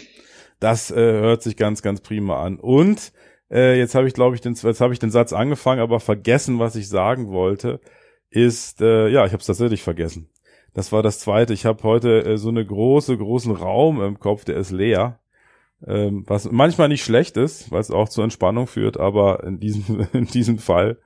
Das 0.58 0.90
äh, 0.90 0.94
hört 0.96 1.42
sich 1.42 1.56
ganz, 1.56 1.82
ganz 1.82 2.00
prima 2.00 2.42
an. 2.42 2.58
Und 2.58 3.12
äh, 3.50 3.78
jetzt 3.78 3.94
habe 3.94 4.06
ich, 4.06 4.14
glaube 4.14 4.34
ich, 4.34 4.40
den, 4.40 4.54
jetzt 4.54 4.80
habe 4.80 4.92
ich 4.92 4.98
den 4.98 5.10
Satz 5.10 5.32
angefangen, 5.32 5.80
aber 5.80 6.00
vergessen, 6.00 6.58
was 6.58 6.76
ich 6.76 6.88
sagen 6.88 7.30
wollte 7.30 7.80
ist, 8.30 8.80
äh, 8.80 9.08
ja, 9.08 9.26
ich 9.26 9.32
habe 9.32 9.40
es 9.40 9.46
tatsächlich 9.46 9.82
vergessen. 9.82 10.28
Das 10.74 10.92
war 10.92 11.02
das 11.02 11.18
zweite. 11.18 11.52
Ich 11.52 11.66
habe 11.66 11.82
heute 11.82 12.24
äh, 12.24 12.38
so 12.38 12.48
eine 12.48 12.64
große, 12.64 13.16
großen 13.16 13.54
Raum 13.54 14.00
im 14.02 14.18
Kopf, 14.18 14.44
der 14.44 14.56
ist 14.56 14.70
leer. 14.70 15.20
Ähm, 15.86 16.24
was 16.26 16.50
manchmal 16.50 16.88
nicht 16.88 17.04
schlecht 17.04 17.36
ist, 17.36 17.70
weil 17.70 17.80
es 17.80 17.90
auch 17.90 18.08
zur 18.08 18.24
Entspannung 18.24 18.66
führt, 18.66 19.00
aber 19.00 19.44
in 19.44 19.58
diesem, 19.58 20.06
in 20.12 20.26
diesem 20.26 20.58
Fall 20.58 20.98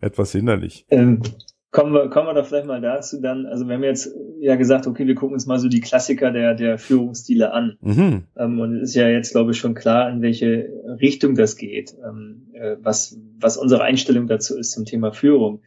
etwas 0.00 0.32
hinderlich. 0.32 0.86
Ähm, 0.90 1.22
kommen 1.70 1.92
wir, 1.92 2.08
kommen 2.08 2.26
wir 2.26 2.34
doch 2.34 2.46
vielleicht 2.46 2.66
mal 2.66 2.80
dazu 2.80 3.20
dann, 3.20 3.46
also 3.46 3.66
wir 3.66 3.74
haben 3.74 3.84
jetzt 3.84 4.12
ja 4.40 4.56
gesagt, 4.56 4.86
okay, 4.86 5.06
wir 5.06 5.14
gucken 5.14 5.34
uns 5.34 5.46
mal 5.46 5.58
so 5.58 5.68
die 5.68 5.80
Klassiker 5.80 6.30
der, 6.30 6.54
der 6.54 6.78
Führungsstile 6.78 7.52
an. 7.52 7.76
Mhm. 7.80 8.24
Ähm, 8.36 8.60
und 8.60 8.76
es 8.76 8.90
ist 8.90 8.94
ja 8.94 9.08
jetzt, 9.08 9.32
glaube 9.32 9.52
ich, 9.52 9.58
schon 9.58 9.74
klar, 9.74 10.10
in 10.10 10.22
welche 10.22 10.68
Richtung 11.00 11.34
das 11.34 11.56
geht, 11.56 11.94
ähm, 12.04 12.48
äh, 12.54 12.76
was, 12.80 13.18
was 13.38 13.56
unsere 13.56 13.82
Einstellung 13.82 14.26
dazu 14.26 14.56
ist 14.56 14.72
zum 14.72 14.84
Thema 14.84 15.12
Führung. 15.12 15.62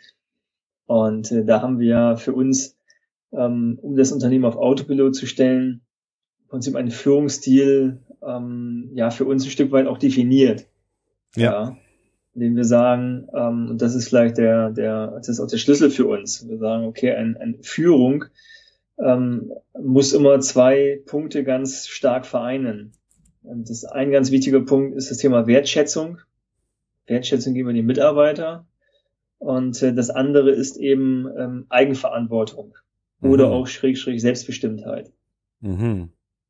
Und 0.85 1.31
äh, 1.31 1.45
da 1.45 1.61
haben 1.61 1.79
wir 1.79 2.17
für 2.17 2.33
uns, 2.33 2.77
ähm, 3.33 3.79
um 3.81 3.95
das 3.95 4.11
Unternehmen 4.11 4.45
auf 4.45 4.57
Autopilot 4.57 5.15
zu 5.15 5.25
stellen, 5.25 5.81
im 6.43 6.47
Prinzip 6.49 6.75
einen 6.75 6.91
Führungsstil 6.91 7.99
ähm, 8.25 8.91
ja 8.93 9.09
für 9.09 9.25
uns 9.25 9.45
ein 9.45 9.51
Stück 9.51 9.71
weit 9.71 9.87
auch 9.87 9.97
definiert. 9.97 10.67
Ja. 11.35 11.51
ja 11.51 11.77
indem 12.33 12.55
wir 12.55 12.63
sagen, 12.63 13.27
ähm, 13.35 13.67
und 13.71 13.81
das 13.81 13.95
ist 13.95 14.07
vielleicht 14.07 14.37
der, 14.37 14.71
der, 14.71 15.07
das 15.17 15.27
ist 15.27 15.39
auch 15.39 15.47
der 15.47 15.57
Schlüssel 15.57 15.89
für 15.89 16.07
uns. 16.07 16.47
Wir 16.47 16.57
sagen, 16.57 16.85
okay, 16.85 17.11
ein, 17.11 17.35
eine 17.37 17.57
Führung 17.61 18.25
ähm, 18.99 19.51
muss 19.77 20.13
immer 20.13 20.39
zwei 20.39 21.01
Punkte 21.05 21.43
ganz 21.43 21.87
stark 21.87 22.25
vereinen. 22.25 22.93
Und 23.43 23.69
das 23.69 23.83
ein 23.83 24.11
ganz 24.11 24.31
wichtiger 24.31 24.61
Punkt 24.61 24.95
ist 24.95 25.11
das 25.11 25.17
Thema 25.17 25.47
Wertschätzung. 25.47 26.19
Wertschätzung 27.07 27.53
gegenüber 27.53 27.73
den 27.73 27.85
Mitarbeiter 27.85 28.65
und 29.39 29.81
äh, 29.81 29.93
das 29.93 30.11
andere 30.11 30.51
ist 30.51 30.77
eben 30.77 31.27
ähm, 31.37 31.65
Eigenverantwortung 31.69 32.75
mhm. 33.21 33.29
oder 33.29 33.49
auch 33.49 33.67
schräg, 33.67 33.97
schräg 33.97 34.19
Selbstbestimmtheit. 34.19 35.11
Mhm. 35.61 36.09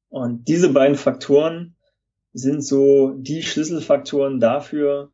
Und 0.10 0.48
diese 0.48 0.74
beiden 0.74 0.98
Faktoren 0.98 1.76
sind 2.34 2.64
so 2.64 3.14
die 3.18 3.44
Schlüsselfaktoren 3.44 4.40
dafür, 4.40 5.12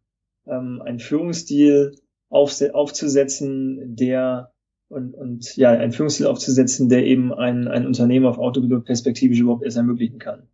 ähm, 0.48 0.82
einen 0.84 1.00
Führungsstil 1.00 1.96
auf, 2.30 2.60
aufzusetzen, 2.74 3.96
der 3.96 4.52
und, 4.90 5.14
und 5.16 5.56
ja, 5.58 5.72
einen 5.72 5.92
Führungsstil 5.92 6.28
aufzusetzen, 6.28 6.90
der 6.90 7.06
eben 7.06 7.34
ein, 7.34 7.68
ein 7.68 7.86
Unternehmen 7.86 8.26
auf 8.26 8.38
Autopilot 8.38 8.86
perspektivisch 8.86 9.40
überhaupt 9.40 9.64
erst 9.64 9.78
ermöglichen 9.78 10.20
kann. 10.20 10.48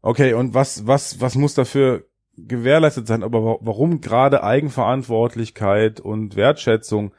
Okay, 0.00 0.32
und 0.34 0.54
was, 0.54 0.86
was, 0.86 1.20
was 1.20 1.34
muss 1.34 1.54
dafür 1.54 2.06
gewährleistet 2.36 3.06
sein, 3.06 3.22
aber 3.22 3.58
warum 3.60 4.00
gerade 4.00 4.42
Eigenverantwortlichkeit 4.42 6.00
und 6.00 6.36
Wertschätzung? 6.36 7.12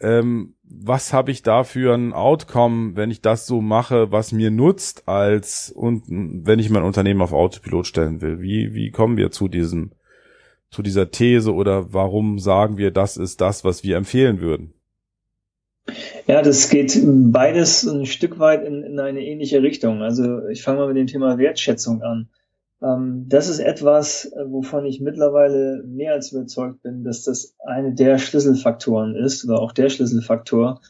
Ähm, 0.00 0.54
was 0.62 1.12
habe 1.12 1.30
ich 1.30 1.42
da 1.42 1.64
für 1.64 1.94
ein 1.94 2.12
Outcome, 2.12 2.94
wenn 2.94 3.10
ich 3.10 3.20
das 3.20 3.46
so 3.46 3.60
mache, 3.60 4.12
was 4.12 4.32
mir 4.32 4.50
nutzt, 4.50 5.08
als 5.08 5.70
und 5.70 6.04
wenn 6.08 6.58
ich 6.58 6.70
mein 6.70 6.84
Unternehmen 6.84 7.22
auf 7.22 7.32
Autopilot 7.32 7.86
stellen 7.86 8.20
will? 8.20 8.40
Wie, 8.40 8.74
wie 8.74 8.90
kommen 8.90 9.16
wir 9.16 9.30
zu 9.30 9.48
diesem, 9.48 9.92
zu 10.70 10.82
dieser 10.82 11.10
These 11.10 11.52
oder 11.52 11.92
warum 11.92 12.38
sagen 12.38 12.76
wir, 12.78 12.90
das 12.90 13.16
ist 13.16 13.40
das, 13.40 13.64
was 13.64 13.82
wir 13.82 13.96
empfehlen 13.96 14.40
würden? 14.40 14.74
Ja, 16.26 16.42
das 16.42 16.68
geht 16.68 17.00
beides 17.02 17.84
ein 17.86 18.06
Stück 18.06 18.38
weit 18.38 18.64
in, 18.64 18.82
in 18.82 19.00
eine 19.00 19.24
ähnliche 19.24 19.62
Richtung. 19.62 20.02
Also 20.02 20.46
ich 20.48 20.62
fange 20.62 20.80
mal 20.80 20.88
mit 20.88 20.96
dem 20.96 21.06
Thema 21.06 21.38
Wertschätzung 21.38 22.02
an. 22.02 22.28
Ähm, 22.82 23.24
das 23.28 23.48
ist 23.48 23.58
etwas, 23.58 24.26
äh, 24.26 24.44
wovon 24.46 24.86
ich 24.86 25.00
mittlerweile 25.00 25.82
mehr 25.84 26.12
als 26.12 26.32
überzeugt 26.32 26.82
bin, 26.82 27.04
dass 27.04 27.24
das 27.24 27.56
eine 27.66 27.94
der 27.94 28.18
Schlüsselfaktoren 28.18 29.16
ist 29.16 29.44
oder 29.44 29.60
auch 29.60 29.72
der 29.72 29.88
Schlüsselfaktor 29.88 30.80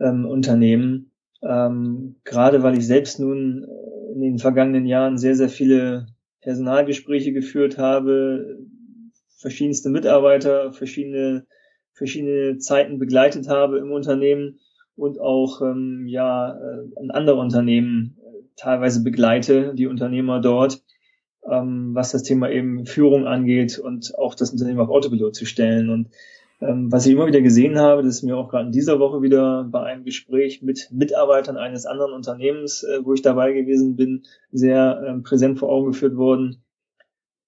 ähm, 0.00 0.26
Unternehmen. 0.26 1.12
Ähm, 1.42 2.16
gerade 2.24 2.62
weil 2.62 2.76
ich 2.76 2.86
selbst 2.86 3.20
nun 3.20 3.64
äh, 3.64 4.12
in 4.14 4.20
den 4.20 4.38
vergangenen 4.38 4.86
Jahren 4.86 5.18
sehr, 5.18 5.36
sehr 5.36 5.48
viele 5.48 6.06
Personalgespräche 6.40 7.32
geführt 7.32 7.78
habe, 7.78 8.58
verschiedenste 9.38 9.90
Mitarbeiter, 9.90 10.72
verschiedene, 10.72 11.46
verschiedene 11.92 12.58
Zeiten 12.58 12.98
begleitet 12.98 13.48
habe 13.48 13.78
im 13.78 13.92
Unternehmen 13.92 14.58
und 14.96 15.20
auch 15.20 15.62
ähm, 15.62 16.06
ja 16.08 16.56
äh, 16.56 17.08
andere 17.10 17.36
Unternehmen 17.36 18.18
teilweise 18.56 19.02
begleite, 19.02 19.74
die 19.74 19.86
Unternehmer 19.86 20.40
dort 20.40 20.82
ähm, 21.50 21.94
was 21.94 22.12
das 22.12 22.22
Thema 22.22 22.50
eben 22.50 22.86
Führung 22.86 23.26
angeht 23.26 23.78
und 23.78 24.18
auch 24.18 24.34
das 24.34 24.50
Unternehmen 24.50 24.80
auf 24.80 24.88
Autopilot 24.88 25.34
zu 25.34 25.46
stellen. 25.46 25.90
Und 25.90 26.08
ähm, 26.60 26.92
was 26.92 27.06
ich 27.06 27.12
immer 27.12 27.26
wieder 27.26 27.40
gesehen 27.40 27.78
habe, 27.78 28.02
das 28.02 28.16
ist 28.16 28.22
mir 28.22 28.36
auch 28.36 28.48
gerade 28.48 28.66
in 28.66 28.72
dieser 28.72 29.00
Woche 29.00 29.22
wieder 29.22 29.64
bei 29.64 29.82
einem 29.82 30.04
Gespräch 30.04 30.62
mit 30.62 30.88
Mitarbeitern 30.92 31.56
eines 31.56 31.86
anderen 31.86 32.12
Unternehmens, 32.12 32.84
äh, 32.84 33.04
wo 33.04 33.14
ich 33.14 33.22
dabei 33.22 33.52
gewesen 33.52 33.96
bin, 33.96 34.22
sehr 34.52 35.02
ähm, 35.06 35.22
präsent 35.22 35.58
vor 35.58 35.70
Augen 35.70 35.88
geführt 35.88 36.16
worden. 36.16 36.62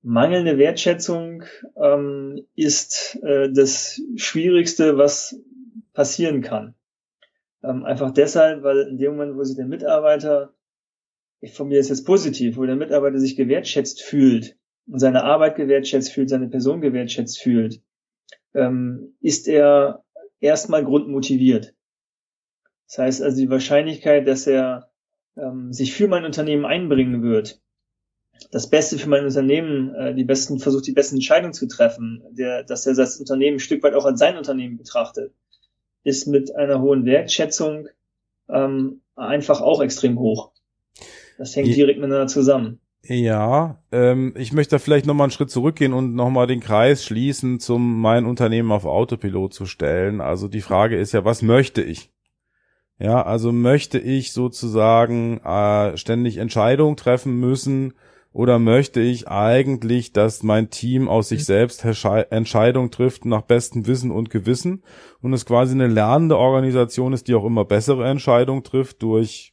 Mangelnde 0.02 0.58
Wertschätzung 0.58 1.44
ähm, 1.76 2.44
ist 2.54 3.18
äh, 3.22 3.50
das 3.50 4.02
Schwierigste, 4.16 4.98
was 4.98 5.40
passieren 5.94 6.42
kann. 6.42 6.74
Ähm, 7.62 7.84
einfach 7.84 8.10
deshalb, 8.10 8.62
weil 8.64 8.80
in 8.80 8.98
dem 8.98 9.12
Moment, 9.12 9.36
wo 9.36 9.44
sich 9.44 9.56
der 9.56 9.66
Mitarbeiter 9.66 10.52
ich 11.44 11.52
formuliere 11.52 11.82
es 11.82 11.90
jetzt 11.90 12.06
positiv, 12.06 12.56
wo 12.56 12.64
der 12.64 12.74
Mitarbeiter 12.74 13.18
sich 13.18 13.36
gewertschätzt 13.36 14.02
fühlt 14.02 14.56
und 14.86 14.98
seine 14.98 15.24
Arbeit 15.24 15.56
gewertschätzt 15.56 16.10
fühlt, 16.10 16.30
seine 16.30 16.48
Person 16.48 16.80
gewertschätzt 16.80 17.38
fühlt, 17.38 17.82
ähm, 18.54 19.14
ist 19.20 19.46
er 19.46 20.04
erstmal 20.40 20.84
grundmotiviert. 20.84 21.74
Das 22.88 22.98
heißt 22.98 23.22
also 23.22 23.36
die 23.36 23.50
Wahrscheinlichkeit, 23.50 24.26
dass 24.26 24.46
er 24.46 24.90
ähm, 25.36 25.70
sich 25.70 25.92
für 25.92 26.08
mein 26.08 26.24
Unternehmen 26.24 26.64
einbringen 26.64 27.22
wird, 27.22 27.60
das 28.50 28.70
Beste 28.70 28.98
für 28.98 29.10
mein 29.10 29.24
Unternehmen, 29.24 29.94
äh, 29.94 30.14
die 30.14 30.24
besten, 30.24 30.58
versucht 30.58 30.86
die 30.86 30.92
besten 30.92 31.16
Entscheidungen 31.16 31.52
zu 31.52 31.68
treffen, 31.68 32.22
der, 32.30 32.64
dass 32.64 32.86
er 32.86 32.94
das 32.94 33.20
Unternehmen 33.20 33.56
ein 33.56 33.60
Stück 33.60 33.82
weit 33.82 33.94
auch 33.94 34.06
als 34.06 34.18
sein 34.18 34.38
Unternehmen 34.38 34.78
betrachtet, 34.78 35.34
ist 36.04 36.26
mit 36.26 36.56
einer 36.56 36.80
hohen 36.80 37.04
Wertschätzung 37.04 37.88
ähm, 38.48 39.02
einfach 39.14 39.60
auch 39.60 39.82
extrem 39.82 40.18
hoch. 40.18 40.53
Das 41.38 41.54
hängt 41.56 41.74
direkt 41.74 41.98
miteinander 41.98 42.26
zusammen. 42.26 42.80
Ja, 43.06 43.82
ähm, 43.92 44.34
ich 44.36 44.52
möchte 44.52 44.76
da 44.76 44.78
vielleicht 44.78 45.04
nochmal 45.04 45.26
einen 45.26 45.30
Schritt 45.30 45.50
zurückgehen 45.50 45.92
und 45.92 46.14
nochmal 46.14 46.46
den 46.46 46.60
Kreis 46.60 47.04
schließen, 47.04 47.60
zum 47.60 48.00
mein 48.00 48.24
Unternehmen 48.24 48.72
auf 48.72 48.86
Autopilot 48.86 49.52
zu 49.52 49.66
stellen. 49.66 50.22
Also 50.22 50.48
die 50.48 50.62
Frage 50.62 50.96
ist 50.96 51.12
ja, 51.12 51.24
was 51.24 51.42
möchte 51.42 51.82
ich? 51.82 52.10
Ja, 52.98 53.22
also 53.22 53.52
möchte 53.52 53.98
ich 53.98 54.32
sozusagen 54.32 55.40
äh, 55.44 55.96
ständig 55.98 56.38
Entscheidungen 56.38 56.96
treffen 56.96 57.38
müssen 57.38 57.92
oder 58.32 58.58
möchte 58.58 59.00
ich 59.00 59.28
eigentlich, 59.28 60.12
dass 60.12 60.42
mein 60.42 60.70
Team 60.70 61.08
aus 61.08 61.28
sich 61.28 61.44
selbst 61.44 61.84
Entscheidungen 61.84 62.90
trifft 62.90 63.26
nach 63.26 63.42
bestem 63.42 63.86
Wissen 63.86 64.10
und 64.10 64.30
Gewissen 64.30 64.82
und 65.20 65.32
es 65.32 65.44
quasi 65.44 65.74
eine 65.74 65.88
lernende 65.88 66.38
Organisation 66.38 67.12
ist, 67.12 67.28
die 67.28 67.34
auch 67.34 67.44
immer 67.44 67.64
bessere 67.64 68.08
Entscheidungen 68.08 68.64
trifft 68.64 69.02
durch 69.02 69.52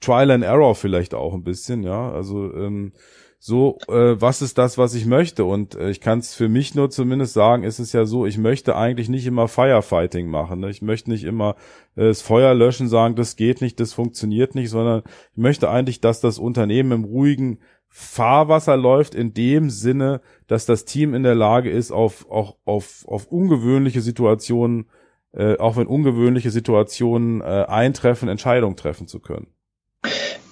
Trial 0.00 0.30
and 0.30 0.44
Error 0.44 0.74
vielleicht 0.74 1.14
auch 1.14 1.34
ein 1.34 1.44
bisschen, 1.44 1.82
ja. 1.82 2.10
Also 2.10 2.52
ähm, 2.54 2.92
so, 3.40 3.78
äh, 3.88 4.20
was 4.20 4.42
ist 4.42 4.58
das, 4.58 4.78
was 4.78 4.94
ich 4.94 5.06
möchte? 5.06 5.44
Und 5.44 5.76
äh, 5.76 5.90
ich 5.90 6.00
kann 6.00 6.18
es 6.18 6.34
für 6.34 6.48
mich 6.48 6.74
nur 6.74 6.90
zumindest 6.90 7.34
sagen, 7.34 7.62
ist 7.62 7.78
es 7.78 7.92
ja 7.92 8.04
so, 8.04 8.26
ich 8.26 8.36
möchte 8.36 8.74
eigentlich 8.74 9.08
nicht 9.08 9.26
immer 9.26 9.46
Firefighting 9.46 10.28
machen. 10.28 10.60
Ne? 10.60 10.70
Ich 10.70 10.82
möchte 10.82 11.10
nicht 11.10 11.22
immer 11.22 11.54
äh, 11.94 12.08
das 12.08 12.20
Feuer 12.20 12.52
löschen, 12.54 12.88
sagen, 12.88 13.14
das 13.14 13.36
geht 13.36 13.60
nicht, 13.60 13.78
das 13.78 13.92
funktioniert 13.92 14.56
nicht, 14.56 14.70
sondern 14.70 15.02
ich 15.32 15.36
möchte 15.36 15.70
eigentlich, 15.70 16.00
dass 16.00 16.20
das 16.20 16.38
Unternehmen 16.38 16.90
im 16.90 17.04
ruhigen 17.04 17.60
Fahrwasser 17.88 18.76
läuft, 18.76 19.14
in 19.14 19.34
dem 19.34 19.70
Sinne, 19.70 20.20
dass 20.48 20.66
das 20.66 20.84
Team 20.84 21.14
in 21.14 21.22
der 21.22 21.36
Lage 21.36 21.70
ist, 21.70 21.92
auf, 21.92 22.28
auch 22.30 22.56
auf, 22.64 23.04
auf 23.06 23.28
ungewöhnliche 23.28 24.00
Situationen, 24.00 24.86
äh, 25.32 25.56
auch 25.56 25.76
wenn 25.76 25.86
ungewöhnliche 25.86 26.50
Situationen 26.50 27.40
äh, 27.40 27.44
eintreffen, 27.44 28.28
Entscheidungen 28.28 28.76
treffen 28.76 29.06
zu 29.06 29.20
können. 29.20 29.48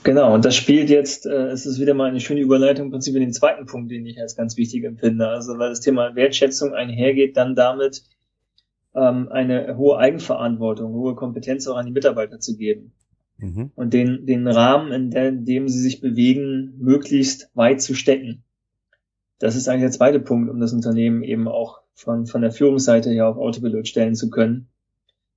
Genau, 0.02 0.32
und 0.32 0.44
das 0.44 0.54
spielt 0.54 0.88
jetzt, 0.88 1.26
äh, 1.26 1.48
es 1.48 1.66
ist 1.66 1.80
wieder 1.80 1.94
mal 1.94 2.08
eine 2.08 2.20
schöne 2.20 2.40
Überleitung 2.40 2.86
im 2.86 2.90
Prinzip 2.92 3.16
in 3.16 3.22
den 3.22 3.32
zweiten 3.32 3.66
Punkt, 3.66 3.90
den 3.90 4.06
ich 4.06 4.20
als 4.20 4.36
ganz 4.36 4.56
wichtig 4.56 4.84
empfinde. 4.84 5.28
Also 5.28 5.58
weil 5.58 5.70
das 5.70 5.80
Thema 5.80 6.14
Wertschätzung 6.14 6.74
einhergeht, 6.74 7.36
dann 7.36 7.56
damit 7.56 8.04
ähm, 8.94 9.28
eine 9.30 9.76
hohe 9.76 9.98
Eigenverantwortung, 9.98 10.92
hohe 10.92 11.16
Kompetenz 11.16 11.66
auch 11.66 11.76
an 11.76 11.86
die 11.86 11.92
Mitarbeiter 11.92 12.38
zu 12.38 12.56
geben. 12.56 12.92
Mhm. 13.38 13.72
Und 13.74 13.92
den, 13.92 14.26
den 14.26 14.46
Rahmen, 14.46 14.92
in, 14.92 15.10
der, 15.10 15.28
in 15.28 15.44
dem 15.44 15.68
sie 15.68 15.80
sich 15.80 16.00
bewegen, 16.00 16.74
möglichst 16.78 17.50
weit 17.54 17.82
zu 17.82 17.94
stecken. 17.94 18.44
Das 19.38 19.56
ist 19.56 19.68
eigentlich 19.68 19.82
der 19.82 19.90
zweite 19.90 20.20
Punkt, 20.20 20.50
um 20.50 20.60
das 20.60 20.72
Unternehmen 20.72 21.22
eben 21.22 21.48
auch 21.48 21.80
von, 21.94 22.26
von 22.26 22.42
der 22.42 22.52
Führungsseite 22.52 23.10
her 23.10 23.28
auf 23.28 23.36
Autopilot 23.36 23.88
stellen 23.88 24.14
zu 24.14 24.30
können. 24.30 24.68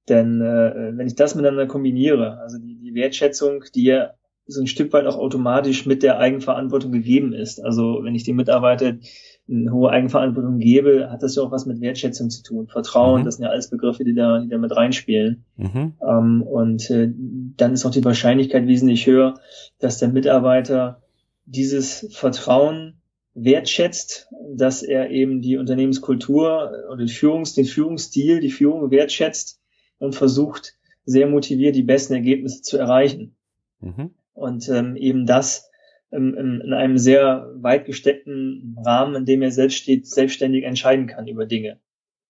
Denn 0.08 0.42
äh, 0.42 0.92
wenn 0.96 1.08
ich 1.08 1.16
das 1.16 1.36
miteinander 1.36 1.68
kombiniere, 1.68 2.40
also 2.40 2.58
die, 2.58 2.76
die 2.76 2.96
Wertschätzung, 2.96 3.64
die 3.76 3.84
ja 3.84 4.12
so 4.50 4.62
ein 4.62 4.68
Stück 4.68 4.92
weit 4.94 5.06
auch 5.06 5.18
automatisch 5.18 5.86
mit 5.86 6.02
der 6.02 6.18
Eigenverantwortung 6.18 6.92
gegeben 6.92 7.34
ist. 7.34 7.64
Also 7.64 8.00
wenn 8.04 8.16
ich 8.16 8.24
den 8.24 8.36
Mitarbeitern 8.36 9.02
eine 9.48 9.72
hohe 9.72 9.92
Eigenverantwortung 9.92 10.58
gebe, 10.60 11.10
hat 11.12 11.22
das 11.24 11.36
ja 11.36 11.44
auch 11.44 11.52
was 11.52 11.66
mit 11.66 11.82
Wertschätzung 11.82 12.30
zu 12.30 12.42
tun. 12.42 12.68
Vertrauen, 12.68 13.22
mhm. 13.22 13.26
das 13.26 13.36
sind 13.36 13.46
ja 13.46 13.52
alles 13.52 13.70
Begriffe, 13.70 14.04
die 14.04 14.16
da, 14.16 14.40
die 14.40 14.50
da 14.50 14.58
mit 14.58 14.76
reinspielen. 14.76 15.46
Mhm. 15.56 15.94
Ähm, 16.02 16.42
und 16.42 16.90
äh, 16.90 17.12
dann 17.58 17.74
ist 17.74 17.86
auch 17.86 17.92
die 17.92 18.04
Wahrscheinlichkeit 18.04 18.68
wesentlich 18.68 19.06
höher, 19.06 19.36
dass 19.80 20.00
der 20.00 20.10
Mitarbeiter 20.10 21.02
dieses 21.46 22.08
Vertrauen 22.12 22.99
wertschätzt, 23.44 24.30
dass 24.56 24.84
er 24.84 25.10
eben 25.10 25.42
die 25.42 25.58
Unternehmenskultur 25.58 26.72
oder 26.92 27.04
die 27.04 27.12
Führungs-, 27.12 27.56
den 27.56 27.66
Führungsstil, 27.66 28.40
die 28.40 28.52
Führung 28.52 28.92
wertschätzt 28.92 29.60
und 29.98 30.16
versucht, 30.16 30.76
sehr 31.06 31.28
motiviert 31.28 31.76
die 31.76 31.84
besten 31.84 32.14
Ergebnisse 32.14 32.62
zu 32.62 32.78
erreichen. 32.78 33.36
Mhm 33.80 34.12
und 34.40 34.70
ähm, 34.70 34.96
eben 34.96 35.26
das 35.26 35.70
ähm, 36.12 36.34
in 36.36 36.74
einem 36.74 36.98
sehr 36.98 37.52
weit 37.56 37.86
gesteckten 37.86 38.78
Rahmen, 38.84 39.16
in 39.16 39.26
dem 39.26 39.42
er 39.42 39.52
selbst 39.52 39.76
steht, 39.76 40.08
selbstständig 40.08 40.64
entscheiden 40.64 41.08
kann 41.08 41.28
über 41.28 41.46
Dinge 41.46 41.80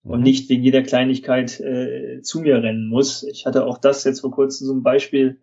mhm. 0.03 0.11
und 0.11 0.21
nicht 0.21 0.49
wegen 0.49 0.63
jeder 0.63 0.81
Kleinigkeit 0.81 1.59
äh, 1.59 2.21
zu 2.21 2.41
mir 2.41 2.61
rennen 2.61 2.89
muss. 2.89 3.23
Ich 3.23 3.45
hatte 3.45 3.65
auch 3.65 3.77
das 3.77 4.03
jetzt 4.03 4.21
vor 4.21 4.31
kurzem 4.31 4.67
so 4.67 4.73
ein 4.73 4.83
Beispiel, 4.83 5.37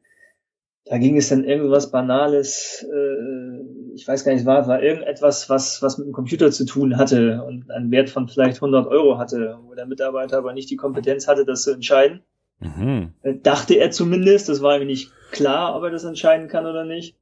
da 0.88 0.98
ging 0.98 1.16
es 1.16 1.28
dann 1.28 1.44
irgendwas 1.44 1.90
Banales, 1.90 2.86
äh, 2.88 3.94
ich 3.94 4.06
weiß 4.06 4.24
gar 4.24 4.32
nicht, 4.32 4.46
war, 4.46 4.68
war 4.68 4.82
irgendetwas, 4.82 5.50
was, 5.50 5.82
was 5.82 5.98
mit 5.98 6.06
dem 6.06 6.12
Computer 6.12 6.52
zu 6.52 6.64
tun 6.64 6.96
hatte 6.96 7.42
und 7.44 7.70
einen 7.70 7.90
Wert 7.90 8.08
von 8.08 8.28
vielleicht 8.28 8.58
100 8.58 8.86
Euro 8.86 9.18
hatte, 9.18 9.58
wo 9.66 9.74
der 9.74 9.86
Mitarbeiter 9.86 10.38
aber 10.38 10.52
nicht 10.52 10.70
die 10.70 10.76
Kompetenz 10.76 11.26
hatte, 11.26 11.44
das 11.44 11.62
zu 11.62 11.72
entscheiden. 11.72 12.22
Mhm. 12.60 13.14
Äh, 13.22 13.34
dachte 13.42 13.74
er 13.74 13.90
zumindest, 13.90 14.48
das 14.48 14.62
war 14.62 14.80
ihm 14.80 14.86
nicht 14.86 15.10
klar, 15.32 15.76
ob 15.76 15.82
er 15.82 15.90
das 15.90 16.04
entscheiden 16.04 16.46
kann 16.46 16.66
oder 16.66 16.84
nicht. 16.84 17.16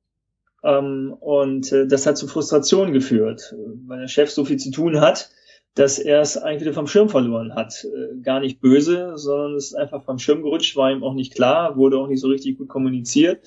Ähm, 0.63 1.17
und 1.19 1.73
äh, 1.73 1.87
das 1.87 2.07
hat 2.07 2.19
zu 2.19 2.27
Frustration 2.27 2.93
geführt, 2.93 3.55
weil 3.87 4.01
der 4.01 4.09
Chef 4.09 4.31
so 4.31 4.45
viel 4.45 4.59
zu 4.59 4.71
tun 4.73 5.01
hat, 5.01 5.31
dass 5.75 5.99
er 5.99 6.21
es 6.21 6.37
eigentlich 6.37 6.63
wieder 6.63 6.73
vom 6.73 6.87
Schirm 6.87 7.09
verloren 7.09 7.55
hat. 7.55 7.85
Äh, 7.85 8.21
gar 8.21 8.41
nicht 8.41 8.61
böse, 8.61 9.13
sondern 9.17 9.55
es 9.57 9.67
ist 9.67 9.75
einfach 9.75 10.05
vom 10.05 10.19
Schirm 10.19 10.43
gerutscht, 10.43 10.77
war 10.77 10.93
ihm 10.93 11.03
auch 11.03 11.15
nicht 11.15 11.35
klar, 11.35 11.77
wurde 11.77 11.99
auch 11.99 12.09
nicht 12.09 12.21
so 12.21 12.29
richtig 12.29 12.59
gut 12.59 12.69
kommuniziert. 12.69 13.43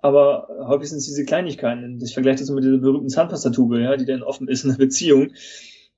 Aber 0.00 0.48
häufig 0.66 0.88
sind 0.88 0.98
es 0.98 1.06
diese 1.06 1.24
Kleinigkeiten. 1.24 2.00
Ich 2.02 2.14
vergleiche 2.14 2.40
das 2.40 2.50
mit 2.50 2.62
dieser 2.62 2.78
berühmten 2.78 3.08
Zahnpastatube, 3.08 3.80
ja, 3.80 3.96
die 3.96 4.06
dann 4.06 4.22
offen 4.22 4.48
ist 4.48 4.64
in 4.64 4.70
der 4.70 4.78
Beziehung 4.78 5.32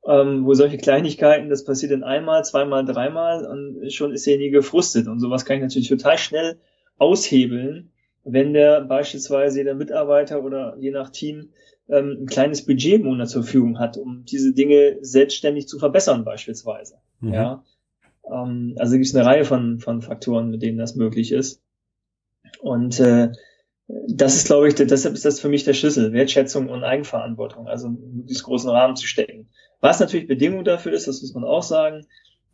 ähm, 0.06 0.46
wo 0.46 0.54
solche 0.54 0.78
Kleinigkeiten, 0.78 1.50
das 1.50 1.64
passiert 1.64 1.92
dann 1.92 2.04
einmal, 2.04 2.44
zweimal, 2.44 2.85
dreimal 2.85 3.44
und 3.46 3.92
schon 3.92 4.12
ist 4.12 4.26
derjenige 4.26 4.59
gefrustet. 4.59 5.09
Und 5.09 5.20
sowas 5.20 5.44
kann 5.44 5.56
ich 5.56 5.62
natürlich 5.62 5.88
total 5.88 6.18
schnell 6.18 6.59
aushebeln, 6.98 7.90
wenn 8.24 8.52
der 8.52 8.83
beispielsweise 8.83 9.59
jeder 9.59 9.74
Mitarbeiter 9.74 10.42
oder 10.42 10.76
je 10.78 10.90
nach 10.90 11.11
Team 11.11 11.50
ähm, 11.90 12.18
ein 12.22 12.26
kleines 12.26 12.64
Budget 12.64 13.00
im 13.00 13.07
Monat 13.07 13.29
zur 13.29 13.42
Verfügung 13.42 13.79
hat, 13.79 13.96
um 13.96 14.24
diese 14.24 14.53
Dinge 14.53 14.98
selbstständig 15.00 15.68
zu 15.68 15.79
verbessern 15.79 16.24
beispielsweise. 16.24 16.96
Mhm. 17.20 17.35
Ja, 17.35 17.64
ähm, 18.31 18.74
also 18.79 18.92
gibt 18.94 19.07
es 19.07 19.14
eine 19.14 19.26
Reihe 19.26 19.44
von, 19.44 19.79
von 19.79 20.03
Faktoren, 20.03 20.50
mit 20.50 20.62
denen 20.62 20.79
das 20.79 20.94
möglich 20.96 21.33
ist. 21.33 21.62
Und 22.61 23.00
äh, 23.00 23.33
das 24.09 24.37
ist, 24.37 24.46
glaube 24.46 24.68
ich, 24.68 24.74
deshalb 24.74 25.14
ist 25.14 25.24
das 25.24 25.40
für 25.40 25.48
mich 25.48 25.64
der 25.64 25.74
Schlüssel, 25.74 26.12
Wertschätzung 26.12 26.68
und 26.68 26.85
Eigenverantwortung, 26.85 27.66
also 27.66 27.88
einen 27.88 28.18
möglichst 28.18 28.44
großen 28.44 28.70
Rahmen 28.70 28.96
zu 28.96 29.07
stecken. 29.07 29.48
Was 29.81 29.98
natürlich 29.98 30.29
Bedingung 30.29 30.64
dafür 30.64 30.92
ist, 30.92 31.09
das 31.09 31.22
muss 31.22 31.35
man 31.35 31.44
auch 31.44 31.62
sagen, 31.62 32.07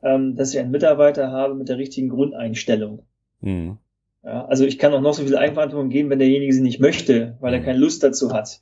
ähm, 0.03 0.37
dass 0.37 0.55
ich 0.55 0.61
einen 0.61 0.71
Mitarbeiter 0.71 1.31
habe 1.31 1.55
mit 1.55 1.69
der 1.69 1.79
richtigen 1.79 2.09
Grundeinstellung. 2.09 3.03
Mhm. 3.41 3.79
Ja, 4.23 4.47
also 4.47 4.65
ich 4.65 4.79
kann 4.79 4.93
auch 4.93 5.01
noch 5.01 5.15
so 5.15 5.23
viel 5.23 5.37
Eigenverantwortung 5.37 5.91
geben, 5.91 6.11
wenn 6.11 6.19
derjenige 6.19 6.53
sie 6.53 6.63
nicht 6.63 6.81
möchte, 6.81 7.37
weil 7.41 7.55
er 7.55 7.61
mhm. 7.61 7.65
keine 7.65 7.79
Lust 7.79 8.03
dazu 8.03 8.33
hat, 8.33 8.61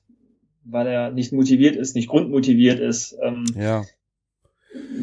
weil 0.65 0.87
er 0.87 1.11
nicht 1.11 1.33
motiviert 1.33 1.77
ist, 1.77 1.95
nicht 1.95 2.09
grundmotiviert 2.09 2.81
ist. 2.81 3.17
Ähm, 3.23 3.45
ja. 3.57 3.85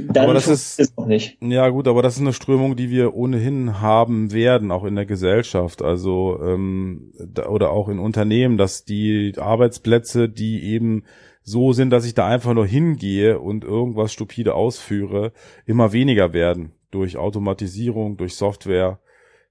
Dann 0.09 0.25
aber 0.25 0.33
das 0.33 0.47
ist, 0.47 0.79
ist 0.79 0.97
noch 0.97 1.05
nicht. 1.05 1.37
Ja 1.41 1.69
gut, 1.69 1.87
aber 1.87 2.01
das 2.01 2.15
ist 2.15 2.21
eine 2.21 2.33
Strömung, 2.33 2.75
die 2.75 2.89
wir 2.89 3.13
ohnehin 3.13 3.79
haben 3.79 4.33
werden, 4.33 4.71
auch 4.71 4.83
in 4.83 4.95
der 4.95 5.05
Gesellschaft, 5.05 5.81
also 5.81 6.39
ähm, 6.43 7.13
da, 7.17 7.47
oder 7.47 7.71
auch 7.71 7.87
in 7.87 7.99
Unternehmen, 7.99 8.57
dass 8.57 8.83
die 8.83 9.33
Arbeitsplätze, 9.37 10.27
die 10.27 10.63
eben 10.63 11.03
so 11.43 11.73
sind, 11.73 11.89
dass 11.89 12.05
ich 12.05 12.13
da 12.13 12.27
einfach 12.27 12.53
nur 12.53 12.65
hingehe 12.65 13.39
und 13.39 13.63
irgendwas 13.63 14.11
stupide 14.11 14.55
ausführe, 14.55 15.31
immer 15.65 15.93
weniger 15.93 16.33
werden 16.33 16.73
durch 16.91 17.17
Automatisierung, 17.17 18.17
durch 18.17 18.35
Software. 18.35 18.99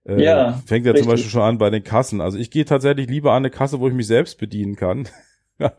Äh, 0.05 0.23
ja, 0.23 0.53
fängt 0.67 0.87
ja 0.87 0.93
richtig. 0.93 1.07
zum 1.07 1.13
Beispiel 1.13 1.31
schon 1.31 1.43
an 1.43 1.59
bei 1.59 1.71
den 1.71 1.83
Kassen. 1.83 2.21
Also 2.21 2.39
ich 2.39 2.51
gehe 2.51 2.65
tatsächlich 2.65 3.09
lieber 3.09 3.33
an 3.33 3.39
eine 3.39 3.51
Kasse, 3.51 3.81
wo 3.81 3.89
ich 3.89 3.95
mich 3.95 4.07
selbst 4.07 4.39
bedienen 4.39 4.77
kann, 4.77 5.09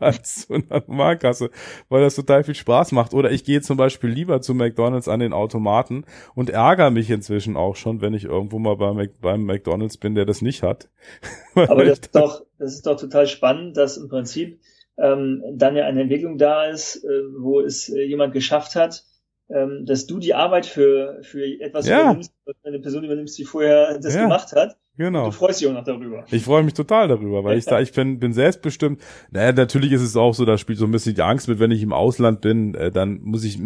als 0.00 0.46
zu 0.46 0.54
einer 0.54 0.82
Normalkasse, 0.86 1.50
weil 1.88 2.02
das 2.02 2.14
total 2.14 2.44
viel 2.44 2.54
Spaß 2.54 2.92
macht. 2.92 3.14
Oder 3.14 3.30
ich 3.30 3.44
gehe 3.44 3.60
zum 3.60 3.76
Beispiel 3.76 4.10
lieber 4.10 4.40
zu 4.40 4.54
McDonalds 4.54 5.08
an 5.08 5.20
den 5.20 5.32
Automaten 5.32 6.04
und 6.34 6.50
ärgere 6.50 6.90
mich 6.90 7.10
inzwischen 7.10 7.56
auch 7.56 7.76
schon, 7.76 8.00
wenn 8.00 8.14
ich 8.14 8.24
irgendwo 8.24 8.58
mal 8.58 8.76
beim, 8.76 9.08
beim 9.20 9.44
McDonalds 9.44 9.96
bin, 9.96 10.14
der 10.14 10.24
das 10.24 10.42
nicht 10.42 10.62
hat. 10.62 10.88
Aber 11.54 11.84
das 11.84 12.00
ist 12.00 12.14
doch, 12.14 12.42
das 12.58 12.74
ist 12.74 12.86
doch 12.86 12.98
total 12.98 13.26
spannend, 13.26 13.76
dass 13.76 13.96
im 13.96 14.08
Prinzip 14.08 14.60
ähm, 14.98 15.42
dann 15.54 15.76
ja 15.76 15.86
eine 15.86 16.02
Entwicklung 16.02 16.38
da 16.38 16.66
ist, 16.66 17.04
äh, 17.04 17.08
wo 17.38 17.60
es 17.60 17.88
äh, 17.88 18.02
jemand 18.02 18.32
geschafft 18.32 18.76
hat, 18.76 19.04
ähm, 19.48 19.84
dass 19.86 20.06
du 20.06 20.18
die 20.18 20.34
Arbeit 20.34 20.66
für, 20.66 21.18
für 21.22 21.44
etwas 21.60 21.86
ja. 21.86 22.02
übernimmst, 22.02 22.32
eine 22.64 22.80
Person 22.80 23.04
übernimmst, 23.04 23.36
die 23.38 23.44
vorher 23.44 23.98
das 23.98 24.14
ja. 24.14 24.22
gemacht 24.22 24.52
hat 24.52 24.76
Genau. 24.98 25.24
Du 25.24 25.30
freust 25.32 25.58
dich 25.58 25.68
auch 25.68 25.72
noch 25.72 25.84
darüber. 25.84 26.24
Ich 26.30 26.44
freue 26.44 26.62
mich 26.62 26.74
total 26.74 27.08
darüber, 27.08 27.44
weil 27.44 27.56
ich 27.56 27.64
da, 27.66 27.80
ich 27.80 27.92
bin, 27.92 28.18
bin 28.18 28.34
selbstbestimmt. 28.34 29.00
Naja, 29.30 29.52
natürlich 29.52 29.90
ist 29.92 30.02
es 30.02 30.16
auch 30.16 30.34
so, 30.34 30.44
da 30.44 30.58
spielt 30.58 30.78
so 30.78 30.84
ein 30.84 30.90
bisschen 30.90 31.14
die 31.14 31.22
Angst 31.22 31.48
mit, 31.48 31.58
wenn 31.60 31.70
ich 31.70 31.82
im 31.82 31.94
Ausland 31.94 32.42
bin, 32.42 32.74
äh, 32.74 32.90
dann 32.90 33.20
muss 33.22 33.42
ich, 33.42 33.58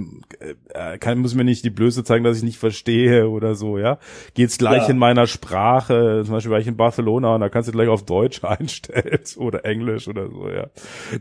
äh, 0.68 0.98
kann, 0.98 1.18
muss 1.18 1.34
mir 1.34 1.42
nicht 1.42 1.64
die 1.64 1.70
Blöße 1.70 2.04
zeigen, 2.04 2.22
dass 2.22 2.36
ich 2.36 2.44
nicht 2.44 2.58
verstehe 2.58 3.28
oder 3.28 3.56
so, 3.56 3.76
ja. 3.76 3.98
Geht's 4.34 4.56
gleich 4.56 4.82
ja. 4.82 4.90
in 4.90 4.98
meiner 4.98 5.26
Sprache, 5.26 6.22
zum 6.24 6.32
Beispiel 6.32 6.52
war 6.52 6.60
ich 6.60 6.68
in 6.68 6.76
Barcelona 6.76 7.34
und 7.34 7.40
da 7.40 7.48
kannst 7.48 7.68
du 7.68 7.72
gleich 7.72 7.88
auf 7.88 8.04
Deutsch 8.04 8.44
einstellen 8.44 9.20
oder 9.36 9.64
Englisch 9.64 10.06
oder 10.06 10.30
so, 10.30 10.48
ja. 10.48 10.68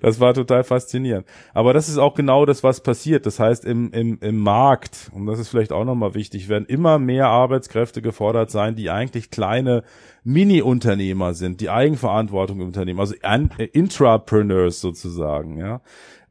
Das 0.01 0.19
war 0.19 0.35
total 0.35 0.63
faszinierend. 0.63 1.25
Aber 1.55 1.73
das 1.73 1.89
ist 1.89 1.97
auch 1.97 2.13
genau 2.13 2.45
das, 2.45 2.63
was 2.63 2.83
passiert. 2.83 3.25
Das 3.25 3.39
heißt, 3.39 3.65
im, 3.65 3.91
im, 3.91 4.19
im 4.21 4.37
Markt, 4.37 5.09
und 5.15 5.25
das 5.25 5.39
ist 5.39 5.49
vielleicht 5.49 5.71
auch 5.71 5.83
nochmal 5.83 6.13
wichtig, 6.13 6.47
werden 6.47 6.65
immer 6.67 6.99
mehr 6.99 7.27
Arbeitskräfte 7.27 8.03
gefordert 8.03 8.51
sein, 8.51 8.75
die 8.75 8.91
eigentlich 8.91 9.31
kleine 9.31 9.83
Mini-Unternehmer 10.23 11.33
sind, 11.33 11.61
die 11.61 11.69
Eigenverantwortung 11.69 12.59
im 12.59 12.67
Unternehmen, 12.67 12.99
also 12.99 13.13
äh, 13.21 13.65
Intrapreneurs 13.65 14.81
sozusagen, 14.81 15.57
ja. 15.57 15.81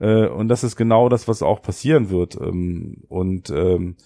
Äh, 0.01 0.27
und 0.27 0.49
das 0.49 0.65
ist 0.65 0.77
genau 0.77 1.09
das, 1.09 1.29
was 1.29 1.43
auch 1.43 1.63
passieren 1.63 2.11
wird. 2.11 2.37
Ähm, 2.41 3.05
und 3.09 3.51
ähm, 3.51 3.97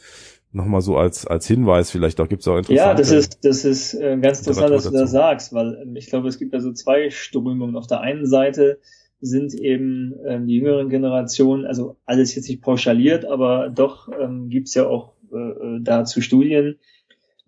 nochmal 0.52 0.80
so 0.80 0.96
als 0.96 1.26
als 1.26 1.46
Hinweis 1.46 1.90
vielleicht, 1.90 2.18
da 2.18 2.26
gibt 2.26 2.42
es 2.42 2.48
auch 2.48 2.56
interessante. 2.56 2.90
Ja, 2.90 2.94
das 2.94 3.10
ist 3.10 3.44
das 3.44 3.64
ist 3.64 3.94
äh, 3.94 4.16
ganz 4.20 4.40
interessant, 4.40 4.70
dass 4.70 4.84
du 4.84 4.90
das 4.90 5.10
sagst, 5.10 5.52
weil 5.52 5.78
ähm, 5.82 5.96
ich 5.96 6.08
glaube, 6.08 6.28
es 6.28 6.38
gibt 6.38 6.54
da 6.54 6.60
so 6.60 6.72
zwei 6.72 7.10
Strömungen. 7.10 7.76
Auf 7.76 7.86
der 7.86 8.00
einen 8.00 8.26
Seite 8.26 8.78
sind 9.20 9.54
eben 9.54 10.14
ähm, 10.26 10.46
die 10.46 10.56
jüngeren 10.56 10.88
Generationen, 10.88 11.66
also 11.66 11.96
alles 12.06 12.34
jetzt 12.34 12.48
nicht 12.48 12.62
pauschaliert, 12.62 13.24
aber 13.24 13.68
doch 13.68 14.08
ähm, 14.20 14.48
gibt 14.48 14.68
es 14.68 14.74
ja 14.74 14.86
auch 14.86 15.14
äh, 15.32 15.80
dazu 15.80 16.20
Studien, 16.20 16.78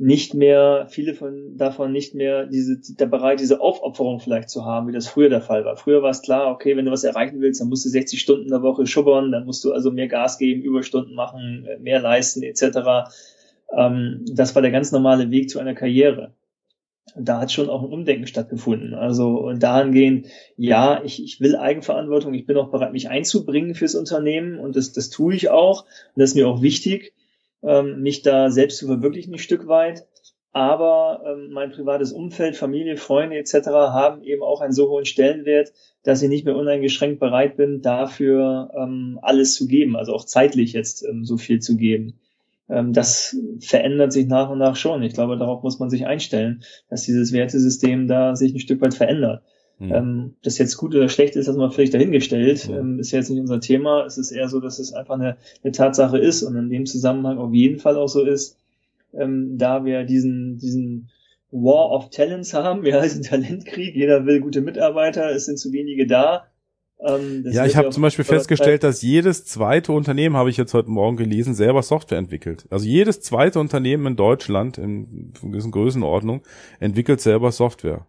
nicht 0.01 0.33
mehr, 0.33 0.87
viele 0.89 1.13
von 1.13 1.59
davon 1.59 1.93
nicht 1.93 2.15
mehr 2.15 2.47
diese, 2.47 2.81
der 2.95 3.05
bereit, 3.05 3.39
diese 3.39 3.61
Aufopferung 3.61 4.19
vielleicht 4.19 4.49
zu 4.49 4.65
haben, 4.65 4.89
wie 4.89 4.93
das 4.93 5.07
früher 5.07 5.29
der 5.29 5.43
Fall 5.43 5.67
war. 5.67 5.77
Früher 5.77 6.03
war 6.03 6.09
es 6.09 6.23
klar, 6.23 6.51
okay, 6.51 6.75
wenn 6.75 6.87
du 6.87 6.91
was 6.91 7.05
erreichen 7.05 7.43
willst, 7.43 7.61
dann 7.61 7.69
musst 7.69 7.85
du 7.85 7.91
60 7.91 8.19
Stunden 8.19 8.45
in 8.45 8.51
der 8.51 8.63
Woche 8.63 8.87
schubbern, 8.87 9.31
dann 9.31 9.45
musst 9.45 9.63
du 9.63 9.73
also 9.73 9.91
mehr 9.91 10.09
Gas 10.09 10.39
geben, 10.39 10.63
Überstunden 10.63 11.15
machen, 11.15 11.69
mehr 11.81 12.01
leisten, 12.01 12.43
etc. 12.43 13.11
Ähm, 13.77 14.25
das 14.33 14.55
war 14.55 14.63
der 14.63 14.71
ganz 14.71 14.91
normale 14.91 15.31
Weg 15.31 15.51
zu 15.51 15.59
einer 15.59 15.75
Karriere. 15.75 16.33
Und 17.15 17.29
da 17.29 17.39
hat 17.39 17.53
schon 17.53 17.69
auch 17.69 17.83
ein 17.83 17.93
Umdenken 17.93 18.27
stattgefunden. 18.27 18.95
Also 18.95 19.53
dahingehend, 19.53 20.29
ja, 20.57 21.03
ich, 21.05 21.23
ich 21.23 21.43
will 21.43 21.57
Eigenverantwortung, 21.57 22.33
ich 22.33 22.47
bin 22.47 22.57
auch 22.57 22.71
bereit, 22.71 22.93
mich 22.93 23.11
einzubringen 23.11 23.75
fürs 23.75 23.95
Unternehmen 23.95 24.59
und 24.59 24.77
das, 24.77 24.93
das 24.93 25.11
tue 25.11 25.35
ich 25.35 25.51
auch. 25.51 25.85
Und 26.15 26.21
das 26.21 26.31
ist 26.31 26.37
mir 26.37 26.49
auch 26.49 26.63
wichtig 26.63 27.13
ähm, 27.63 28.01
mich 28.03 28.23
da 28.23 28.51
selbst 28.51 28.79
zu 28.79 28.87
verwirklichen 28.87 29.35
ein 29.35 29.39
Stück 29.39 29.67
weit. 29.67 30.07
Aber 30.53 31.23
ähm, 31.27 31.51
mein 31.53 31.71
privates 31.71 32.13
Umfeld, 32.13 32.57
Familie, 32.57 32.97
Freunde 32.97 33.39
etc. 33.39 33.69
haben 33.69 34.25
eben 34.25 34.43
auch 34.43 34.61
einen 34.61 34.73
so 34.73 34.89
hohen 34.89 35.05
Stellenwert, 35.05 35.73
dass 36.03 36.23
ich 36.23 36.29
nicht 36.29 36.45
mehr 36.45 36.57
uneingeschränkt 36.57 37.21
bereit 37.21 37.57
bin, 37.57 37.83
dafür 37.83 38.71
ähm, 38.77 39.21
alles 39.23 39.55
zu 39.55 39.69
geben, 39.69 39.97
also 39.97 40.13
auch 40.13 40.25
zeitlich 40.25 40.73
jetzt 40.73 41.05
ähm, 41.05 41.25
so 41.25 41.37
viel 41.37 41.61
zu 41.61 41.77
geben. 41.77 42.19
Ähm, 42.69 42.93
das 42.93 43.37
verändert 43.61 44.13
sich 44.13 44.27
nach 44.27 44.51
und 44.51 44.59
nach 44.59 44.75
schon. 44.75 45.03
Ich 45.03 45.15
glaube, 45.15 45.37
darauf 45.37 45.63
muss 45.63 45.79
man 45.79 45.91
sich 45.91 46.07
einstellen, 46.07 46.65
dass 46.89 47.05
dieses 47.05 47.33
Wertesystem 47.33 48.09
da 48.09 48.35
sich 48.35 48.53
ein 48.53 48.61
Stück 48.61 48.81
weit 48.81 48.95
verändert. 48.95 49.43
Mhm. 49.81 49.93
Ähm, 49.93 50.35
das 50.43 50.59
jetzt 50.59 50.77
gut 50.77 50.95
oder 50.95 51.09
schlecht 51.09 51.37
ist, 51.37 51.49
das 51.49 51.57
mal 51.57 51.71
vielleicht 51.71 51.95
dahingestellt, 51.95 52.69
mhm. 52.69 52.75
ähm, 52.75 52.99
ist 53.01 53.13
jetzt 53.13 53.31
nicht 53.31 53.41
unser 53.41 53.61
Thema. 53.61 54.05
Es 54.05 54.19
ist 54.19 54.31
eher 54.31 54.49
so, 54.49 54.61
dass 54.61 54.79
es 54.79 54.93
einfach 54.93 55.15
eine, 55.15 55.39
eine 55.65 55.73
Tatsache 55.73 56.19
ist 56.19 56.43
und 56.43 56.55
in 56.55 56.69
dem 56.69 56.85
Zusammenhang 56.85 57.39
auf 57.39 57.55
jeden 57.55 57.79
Fall 57.79 57.97
auch 57.97 58.09
so 58.09 58.23
ist, 58.23 58.59
ähm, 59.15 59.57
da 59.57 59.87
wir 59.87 60.05
diesen, 60.05 60.59
diesen 60.59 61.09
War 61.51 61.91
of 61.93 62.11
Talents 62.11 62.53
haben, 62.53 62.85
ja, 62.87 63.01
diesen 63.01 63.23
Talentkrieg, 63.23 63.97
jeder 63.97 64.27
will 64.27 64.41
gute 64.41 64.61
Mitarbeiter, 64.61 65.31
es 65.31 65.47
sind 65.47 65.59
zu 65.59 65.73
wenige 65.73 66.07
da. 66.07 66.45
Ähm, 67.03 67.47
ja, 67.51 67.65
ich 67.65 67.77
habe 67.77 67.89
zum 67.89 68.03
Beispiel 68.03 68.27
festgestellt, 68.27 68.85
dass 68.85 69.01
jedes 69.01 69.47
zweite 69.47 69.93
Unternehmen, 69.93 70.37
habe 70.37 70.51
ich 70.51 70.59
jetzt 70.59 70.75
heute 70.75 70.91
Morgen 70.91 71.17
gelesen, 71.17 71.55
selber 71.55 71.83
Software 71.83 72.19
entwickelt. 72.19 72.67
Also 72.69 72.85
jedes 72.85 73.23
zweite 73.23 73.59
Unternehmen 73.59 74.07
in 74.09 74.17
Deutschland 74.17 74.77
in 74.77 75.33
gewissen 75.41 75.71
Größenordnung 75.71 76.43
entwickelt 76.81 77.23
selber 77.23 77.51
Software. 77.51 78.07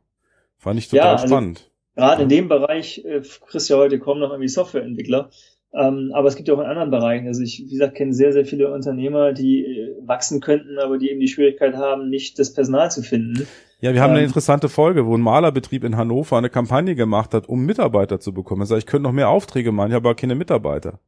Fand 0.62 0.78
ich 0.78 0.89
total 0.89 1.06
ja, 1.06 1.12
also 1.13 1.28
spannend. 1.28 1.71
Gerade 1.95 2.21
in 2.21 2.30
dem 2.30 2.47
Bereich 2.47 3.04
äh, 3.04 3.21
kriegst 3.47 3.69
du 3.69 3.74
ja 3.74 3.80
heute 3.80 4.00
kaum 4.00 4.19
noch 4.19 4.30
irgendwie 4.30 4.47
Softwareentwickler. 4.47 5.32
Ähm, 5.74 6.12
aber 6.13 6.28
es 6.28 6.36
gibt 6.36 6.47
ja 6.47 6.54
auch 6.54 6.60
in 6.60 6.67
anderen 6.67 6.91
Bereichen. 6.91 7.28
Also 7.28 7.41
ich, 7.41 7.63
wie 7.65 7.71
gesagt, 7.71 7.95
kenne 7.95 8.13
sehr, 8.13 8.32
sehr 8.32 8.45
viele 8.45 8.71
Unternehmer, 8.71 9.34
die 9.34 9.65
äh, 9.65 9.95
wachsen 10.06 10.39
könnten, 10.39 10.78
aber 10.78 11.00
die 11.00 11.10
eben 11.10 11.19
die 11.19 11.30
Schwierigkeit 11.30 11.76
haben, 11.76 12.10
nicht 12.10 12.38
das 12.38 12.54
Personal 12.54 12.91
zu 12.91 13.02
finden. 13.02 13.47
Ja, 13.80 13.93
wir 13.93 14.02
haben 14.02 14.12
ähm, 14.12 14.17
eine 14.17 14.26
interessante 14.26 14.69
Folge, 14.69 15.08
wo 15.08 15.17
ein 15.17 15.21
Malerbetrieb 15.21 15.84
in 15.84 15.97
Hannover 15.97 16.38
eine 16.38 16.52
Kampagne 16.52 16.93
gemacht 16.93 17.34
hat, 17.34 17.50
um 17.50 17.65
Mitarbeiter 17.65 18.19
zu 18.19 18.32
bekommen. 18.32 18.62
Er 18.62 18.67
sagt, 18.67 18.84
ich 18.84 18.86
könnte 18.86 19.04
noch 19.04 19.13
mehr 19.13 19.30
Aufträge 19.30 19.71
machen, 19.71 19.89
ich 19.89 19.95
habe 19.95 20.10
aber 20.10 20.15
keine 20.15 20.36
Mitarbeiter. 20.36 21.00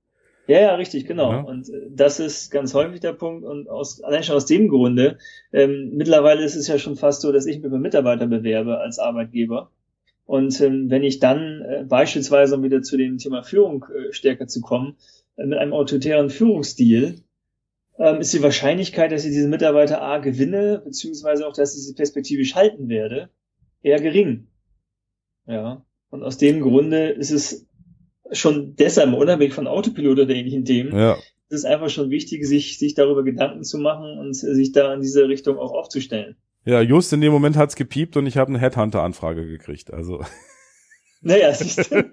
Ja, 0.47 0.59
ja, 0.59 0.75
richtig, 0.75 1.05
genau. 1.05 1.31
Ja. 1.31 1.41
Und 1.41 1.69
äh, 1.69 1.87
das 1.89 2.19
ist 2.19 2.51
ganz 2.51 2.73
häufig 2.73 2.99
der 2.99 3.13
Punkt. 3.13 3.45
Und 3.45 3.69
aus, 3.69 4.03
allein 4.03 4.23
schon 4.23 4.35
aus 4.35 4.45
dem 4.45 4.67
Grunde, 4.67 5.17
ähm, 5.53 5.91
mittlerweile 5.93 6.43
ist 6.43 6.55
es 6.55 6.67
ja 6.67 6.77
schon 6.77 6.95
fast 6.95 7.21
so, 7.21 7.31
dass 7.31 7.45
ich 7.45 7.57
mich 7.57 7.65
über 7.65 7.77
Mitarbeiter 7.77 8.27
bewerbe 8.27 8.79
als 8.79 8.99
Arbeitgeber. 8.99 9.71
Und 10.25 10.59
ähm, 10.61 10.89
wenn 10.89 11.03
ich 11.03 11.19
dann 11.19 11.61
äh, 11.61 11.85
beispielsweise, 11.87 12.55
um 12.55 12.63
wieder 12.63 12.81
zu 12.81 12.97
dem 12.97 13.17
Thema 13.17 13.43
Führung 13.43 13.85
äh, 13.85 14.13
stärker 14.13 14.47
zu 14.47 14.61
kommen, 14.61 14.97
äh, 15.37 15.45
mit 15.45 15.57
einem 15.59 15.73
autoritären 15.73 16.29
Führungsstil, 16.29 17.21
ähm, 17.97 18.21
ist 18.21 18.33
die 18.33 18.43
Wahrscheinlichkeit, 18.43 19.11
dass 19.11 19.25
ich 19.25 19.31
diese 19.31 19.47
Mitarbeiter 19.47 20.01
A 20.01 20.17
gewinne, 20.17 20.81
beziehungsweise 20.83 21.47
auch, 21.47 21.53
dass 21.53 21.75
ich 21.75 21.83
sie 21.83 21.93
perspektivisch 21.93 22.55
halten 22.55 22.89
werde, 22.89 23.29
eher 23.81 23.99
gering. 24.01 24.47
Ja. 25.45 25.85
Und 26.09 26.23
aus 26.23 26.37
dem 26.37 26.61
Grunde 26.61 27.09
ist 27.09 27.31
es 27.31 27.67
schon 28.31 28.75
deshalb, 28.75 29.13
unabhängig 29.13 29.53
von 29.53 29.67
Autopilot 29.67 30.19
oder 30.19 30.33
ähnlichen 30.33 30.65
Themen, 30.65 30.97
ja. 30.97 31.13
ist 31.13 31.59
es 31.59 31.65
einfach 31.65 31.89
schon 31.89 32.09
wichtig, 32.09 32.45
sich, 32.45 32.79
sich 32.79 32.93
darüber 32.93 33.23
Gedanken 33.23 33.63
zu 33.63 33.77
machen 33.77 34.17
und 34.17 34.33
sich 34.33 34.71
da 34.71 34.93
in 34.93 35.01
diese 35.01 35.27
Richtung 35.27 35.57
auch 35.57 35.73
aufzustellen. 35.73 36.37
Ja, 36.65 36.81
just 36.81 37.11
in 37.11 37.21
dem 37.21 37.33
Moment 37.33 37.57
hat's 37.57 37.75
gepiept 37.75 38.15
und 38.15 38.25
ich 38.25 38.37
habe 38.37 38.49
eine 38.49 38.59
Headhunter-Anfrage 38.59 39.47
gekriegt. 39.47 39.93
Also. 39.93 40.23
Naja, 41.25 41.53
siehst 41.53 41.89
du. 41.89 42.03
du 42.03 42.11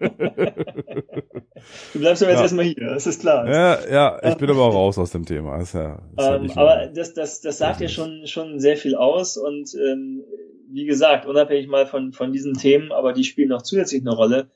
bleibst 1.99 2.23
aber 2.23 2.31
jetzt 2.31 2.39
ja. 2.39 2.43
erstmal 2.43 2.65
hier, 2.65 2.91
das 2.95 3.09
ist 3.09 3.23
klar. 3.23 3.45
Ja, 3.51 3.79
ja, 3.91 4.21
ich 4.23 4.37
bin 4.37 4.49
aber 4.49 4.63
auch 4.63 4.73
raus 4.73 4.99
aus 4.99 5.11
dem 5.11 5.27
Thema. 5.27 5.59
Das 5.59 5.71
ist 5.71 5.75
ja, 5.75 6.01
ist 6.17 6.29
ähm, 6.29 6.45
ja 6.45 6.57
aber 6.57 6.87
das, 6.95 7.13
das, 7.13 7.41
das 7.41 7.59
sagt 7.59 7.81
ja 7.81 7.89
schon, 7.89 8.29
schon 8.29 8.61
sehr 8.61 8.77
viel 8.77 8.95
aus 8.95 9.37
und 9.37 9.75
ähm, 9.75 10.23
wie 10.71 10.85
gesagt, 10.85 11.27
unabhängig 11.27 11.67
mal 11.67 11.87
von, 11.87 12.13
von 12.13 12.33
diesen 12.33 12.55
Themen, 12.55 12.93
aber 12.93 13.13
die 13.13 13.25
spielen 13.25 13.49
noch 13.49 13.63
zusätzlich 13.63 14.03
eine 14.03 14.15
Rolle 14.15 14.53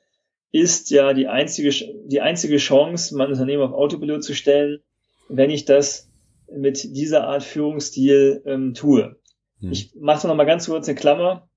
ist 0.55 0.89
ja 0.89 1.13
die 1.13 1.27
einzige, 1.27 1.69
die 2.05 2.21
einzige 2.21 2.55
Chance, 2.57 3.13
mein 3.17 3.27
Unternehmen 3.27 3.61
auf 3.61 3.73
Autopilot 3.73 4.23
zu 4.23 4.33
stellen, 4.33 4.79
wenn 5.27 5.49
ich 5.49 5.65
das 5.65 6.09
mit 6.49 6.95
dieser 6.95 7.27
Art 7.27 7.43
Führungsstil 7.43 8.41
ähm, 8.45 8.73
tue. 8.73 9.17
Hm. 9.59 9.71
Ich 9.73 9.93
mache 9.99 10.25
noch 10.25 10.35
mal 10.35 10.45
ganz 10.45 10.67
kurz 10.67 10.87
eine 10.87 10.95
Klammer 10.95 11.49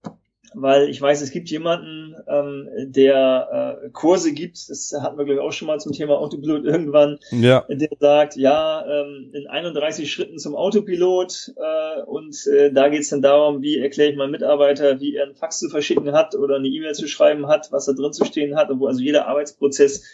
weil 0.55 0.89
ich 0.89 1.01
weiß, 1.01 1.21
es 1.21 1.31
gibt 1.31 1.51
jemanden, 1.51 2.17
ähm, 2.27 2.69
der 2.87 3.81
äh, 3.85 3.91
Kurse 3.91 4.33
gibt, 4.33 4.69
das 4.69 4.95
hatten 5.01 5.19
wir 5.19 5.25
glaube 5.25 5.41
ich 5.41 5.47
auch 5.47 5.53
schon 5.53 5.67
mal 5.67 5.79
zum 5.79 5.93
Thema 5.93 6.19
Autopilot 6.19 6.65
irgendwann, 6.65 7.19
ja. 7.31 7.65
der 7.69 7.89
sagt, 7.99 8.37
ja, 8.37 8.85
ähm, 8.87 9.31
in 9.33 9.47
31 9.47 10.11
Schritten 10.11 10.39
zum 10.39 10.55
Autopilot 10.55 11.53
äh, 11.57 12.03
und 12.03 12.47
äh, 12.47 12.73
da 12.73 12.89
geht 12.89 13.03
es 13.03 13.11
dann 13.11 13.23
darum, 13.23 13.63
wie 13.63 13.79
erkläre 13.79 14.11
ich 14.11 14.17
meinem 14.17 14.31
Mitarbeiter, 14.31 15.01
wie 15.01 15.17
er 15.17 15.25
einen 15.25 15.35
Fax 15.35 15.59
zu 15.59 15.69
verschicken 15.69 16.13
hat 16.13 16.35
oder 16.35 16.57
eine 16.57 16.69
E-Mail 16.69 16.95
zu 16.95 17.09
schreiben 17.09 17.47
hat, 17.47 17.71
was 17.73 17.87
da 17.87 17.93
drin 17.93 18.13
zu 18.13 18.25
stehen 18.25 18.57
hat, 18.57 18.69
wo 18.73 18.87
also 18.87 19.01
jeder 19.01 19.27
Arbeitsprozess 19.29 20.05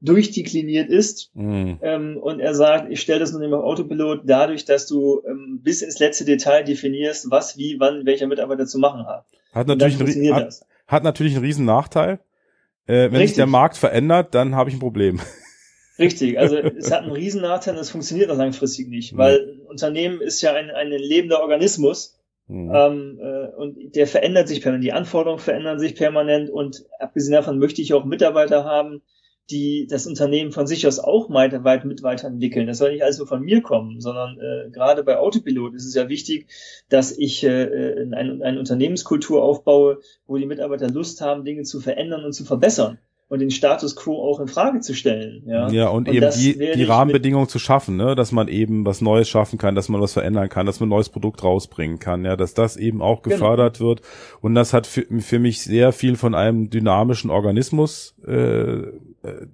durchdekliniert 0.00 0.90
ist. 0.90 1.30
Mhm. 1.34 1.78
Ähm, 1.82 2.16
und 2.18 2.40
er 2.40 2.54
sagt, 2.54 2.90
ich 2.90 3.00
stelle 3.00 3.20
das 3.20 3.32
nur 3.32 3.58
auf 3.58 3.64
Autopilot 3.64 4.22
dadurch, 4.24 4.64
dass 4.64 4.86
du 4.86 5.22
ähm, 5.26 5.60
bis 5.62 5.82
ins 5.82 5.98
letzte 5.98 6.24
Detail 6.24 6.62
definierst, 6.62 7.30
was, 7.30 7.56
wie, 7.56 7.80
wann 7.80 8.04
welcher 8.04 8.26
Mitarbeiter 8.26 8.66
zu 8.66 8.78
machen 8.78 9.06
hat. 9.06 9.24
Hat 9.54 9.66
natürlich, 9.68 10.00
einen, 10.00 10.34
hat, 10.34 10.54
hat, 10.86 11.04
natürlich 11.04 11.34
einen 11.34 11.44
riesen 11.44 11.64
Nachteil. 11.64 12.18
Äh, 12.86 12.92
wenn 12.92 13.12
Richtig. 13.12 13.28
sich 13.28 13.36
der 13.36 13.46
Markt 13.46 13.76
verändert, 13.76 14.34
dann 14.34 14.54
habe 14.54 14.68
ich 14.68 14.76
ein 14.76 14.80
Problem. 14.80 15.20
Richtig, 15.98 16.38
also 16.38 16.56
es 16.56 16.90
hat 16.90 17.02
einen 17.02 17.12
riesen 17.12 17.42
Nachteil, 17.42 17.76
das 17.76 17.90
funktioniert 17.90 18.28
auch 18.30 18.36
langfristig 18.36 18.88
nicht, 18.88 19.12
mhm. 19.12 19.18
weil 19.18 19.40
ein 19.40 19.60
Unternehmen 19.60 20.20
ist 20.20 20.42
ja 20.42 20.52
ein, 20.52 20.70
ein 20.70 20.90
lebender 20.90 21.40
Organismus 21.40 22.18
mhm. 22.48 22.72
ähm, 22.74 23.20
äh, 23.22 23.46
und 23.56 23.94
der 23.94 24.08
verändert 24.08 24.48
sich 24.48 24.60
permanent, 24.60 24.84
die 24.84 24.92
Anforderungen 24.92 25.40
verändern 25.40 25.78
sich 25.78 25.94
permanent 25.94 26.50
und 26.50 26.84
abgesehen 26.98 27.32
davon 27.32 27.60
möchte 27.60 27.80
ich 27.80 27.94
auch 27.94 28.04
Mitarbeiter 28.04 28.64
haben, 28.64 29.02
die 29.50 29.86
das 29.88 30.06
Unternehmen 30.06 30.52
von 30.52 30.66
sich 30.66 30.86
aus 30.86 30.98
auch 30.98 31.28
weiter, 31.30 31.64
weit 31.64 31.84
mit 31.84 32.02
weiterentwickeln. 32.02 32.66
Das 32.66 32.78
soll 32.78 32.92
nicht 32.92 33.02
alles 33.02 33.18
nur 33.18 33.26
von 33.26 33.42
mir 33.42 33.60
kommen, 33.60 34.00
sondern 34.00 34.38
äh, 34.38 34.70
gerade 34.70 35.04
bei 35.04 35.18
Autopilot 35.18 35.74
ist 35.74 35.86
es 35.86 35.94
ja 35.94 36.08
wichtig, 36.08 36.46
dass 36.88 37.16
ich 37.16 37.44
äh, 37.44 38.06
eine, 38.12 38.42
eine 38.42 38.58
Unternehmenskultur 38.58 39.42
aufbaue, 39.42 39.98
wo 40.26 40.38
die 40.38 40.46
Mitarbeiter 40.46 40.88
Lust 40.88 41.20
haben, 41.20 41.44
Dinge 41.44 41.64
zu 41.64 41.80
verändern 41.80 42.24
und 42.24 42.32
zu 42.32 42.44
verbessern 42.44 42.98
und 43.28 43.40
den 43.40 43.50
Status 43.50 43.96
quo 43.96 44.22
auch 44.22 44.38
in 44.38 44.48
Frage 44.48 44.80
zu 44.80 44.94
stellen. 44.94 45.42
Ja, 45.46 45.68
ja 45.68 45.88
und, 45.88 46.08
und 46.08 46.14
eben 46.14 46.30
die, 46.30 46.72
die 46.76 46.84
Rahmenbedingungen 46.84 47.48
zu 47.48 47.58
schaffen, 47.58 47.96
ne? 47.96 48.14
dass 48.14 48.32
man 48.32 48.48
eben 48.48 48.84
was 48.84 49.00
Neues 49.00 49.28
schaffen 49.28 49.58
kann, 49.58 49.74
dass 49.74 49.88
man 49.88 50.00
was 50.00 50.12
verändern 50.12 50.48
kann, 50.48 50.66
dass 50.66 50.80
man 50.80 50.88
ein 50.88 50.90
neues 50.90 51.08
Produkt 51.08 51.42
rausbringen 51.42 51.98
kann, 51.98 52.24
ja, 52.24 52.36
dass 52.36 52.54
das 52.54 52.76
eben 52.76 53.02
auch 53.02 53.22
genau. 53.22 53.36
gefördert 53.36 53.78
genau. 53.78 53.90
wird. 53.90 54.02
Und 54.40 54.54
das 54.54 54.72
hat 54.72 54.86
für, 54.86 55.04
für 55.20 55.38
mich 55.38 55.62
sehr 55.62 55.92
viel 55.92 56.16
von 56.16 56.34
einem 56.34 56.70
dynamischen 56.70 57.30
Organismus 57.30 58.14
äh, 58.26 58.82
äh, 59.24 59.46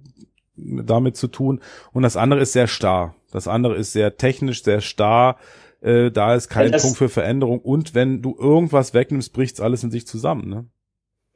damit 0.55 1.17
zu 1.17 1.27
tun. 1.27 1.61
Und 1.91 2.03
das 2.03 2.17
andere 2.17 2.41
ist 2.41 2.53
sehr 2.53 2.67
starr. 2.67 3.15
Das 3.31 3.47
andere 3.47 3.75
ist 3.75 3.93
sehr 3.93 4.17
technisch, 4.17 4.63
sehr 4.63 4.81
starr. 4.81 5.37
Äh, 5.81 6.11
da 6.11 6.35
ist 6.35 6.49
kein 6.49 6.71
ja, 6.71 6.77
Punkt 6.77 6.97
für 6.97 7.09
Veränderung. 7.09 7.59
Und 7.59 7.95
wenn 7.95 8.21
du 8.21 8.35
irgendwas 8.37 8.93
wegnimmst, 8.93 9.33
bricht's 9.33 9.61
alles 9.61 9.83
in 9.83 9.91
sich 9.91 10.05
zusammen. 10.05 10.49
Ne? 10.49 10.65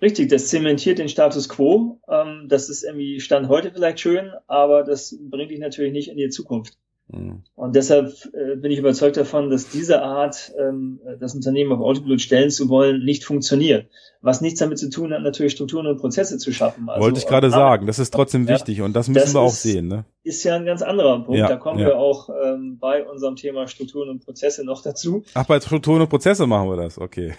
Richtig, 0.02 0.30
das 0.30 0.50
zementiert 0.50 1.00
den 1.00 1.10
Status 1.10 1.50
quo. 1.50 2.00
Ähm, 2.08 2.48
das 2.48 2.69
ist 2.69 2.84
irgendwie 2.84 3.19
Stand 3.19 3.48
heute 3.48 3.71
vielleicht 3.71 4.00
schön, 4.00 4.32
aber 4.48 4.84
das 4.84 5.17
bringt 5.30 5.52
dich 5.52 5.60
natürlich 5.60 5.93
nicht 5.93 6.10
in 6.10 6.17
die 6.17 6.30
Zukunft. 6.30 6.78
Mhm. 7.07 7.43
Und 7.55 7.75
deshalb 7.75 8.13
äh, 8.33 8.55
bin 8.55 8.71
ich 8.71 8.79
überzeugt 8.79 9.17
davon, 9.17 9.49
dass 9.49 9.69
diese 9.69 10.01
Art, 10.01 10.53
ähm, 10.59 10.99
das 11.19 11.35
Unternehmen 11.35 11.71
auf 11.71 11.79
Autopilot 11.79 12.21
stellen 12.21 12.49
zu 12.49 12.67
wollen, 12.69 13.03
nicht 13.03 13.23
funktioniert. 13.23 13.87
Was 14.21 14.41
nichts 14.41 14.59
damit 14.59 14.79
zu 14.79 14.89
tun 14.89 15.13
hat, 15.13 15.21
natürlich 15.21 15.53
Strukturen 15.53 15.85
und 15.85 15.99
Prozesse 15.99 16.39
zu 16.39 16.51
schaffen. 16.51 16.89
Also, 16.89 17.01
Wollte 17.01 17.19
ich 17.19 17.27
gerade 17.27 17.51
sagen, 17.51 17.85
das 17.85 17.99
ist 17.99 18.11
trotzdem 18.11 18.47
ja, 18.47 18.55
wichtig 18.55 18.81
und 18.81 18.93
das 18.95 19.07
müssen 19.07 19.21
das 19.21 19.33
wir 19.35 19.41
auch 19.41 19.49
ist, 19.49 19.61
sehen. 19.61 19.87
Ne? 19.87 20.05
Ist 20.23 20.43
ja 20.43 20.55
ein 20.55 20.65
ganz 20.65 20.81
anderer 20.81 21.23
Punkt. 21.23 21.39
Ja, 21.39 21.47
da 21.47 21.57
kommen 21.57 21.79
ja. 21.79 21.87
wir 21.87 21.97
auch 21.97 22.29
ähm, 22.43 22.79
bei 22.79 23.05
unserem 23.07 23.35
Thema 23.35 23.67
Strukturen 23.67 24.09
und 24.09 24.25
Prozesse 24.25 24.65
noch 24.65 24.81
dazu. 24.81 25.23
Ach, 25.35 25.45
bei 25.45 25.59
Strukturen 25.59 26.01
und 26.01 26.09
Prozesse 26.09 26.47
machen 26.47 26.69
wir 26.69 26.77
das, 26.77 26.97
okay. 26.97 27.35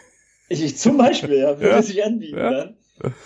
Ich, 0.49 0.79
zum 0.79 0.97
Beispiel, 0.97 1.39
ja, 1.39 1.59
würde 1.59 1.71
ja. 1.71 1.83
sich 1.83 2.05
anbieten 2.05 2.39
ja. 2.39 2.51
dann. 2.53 2.77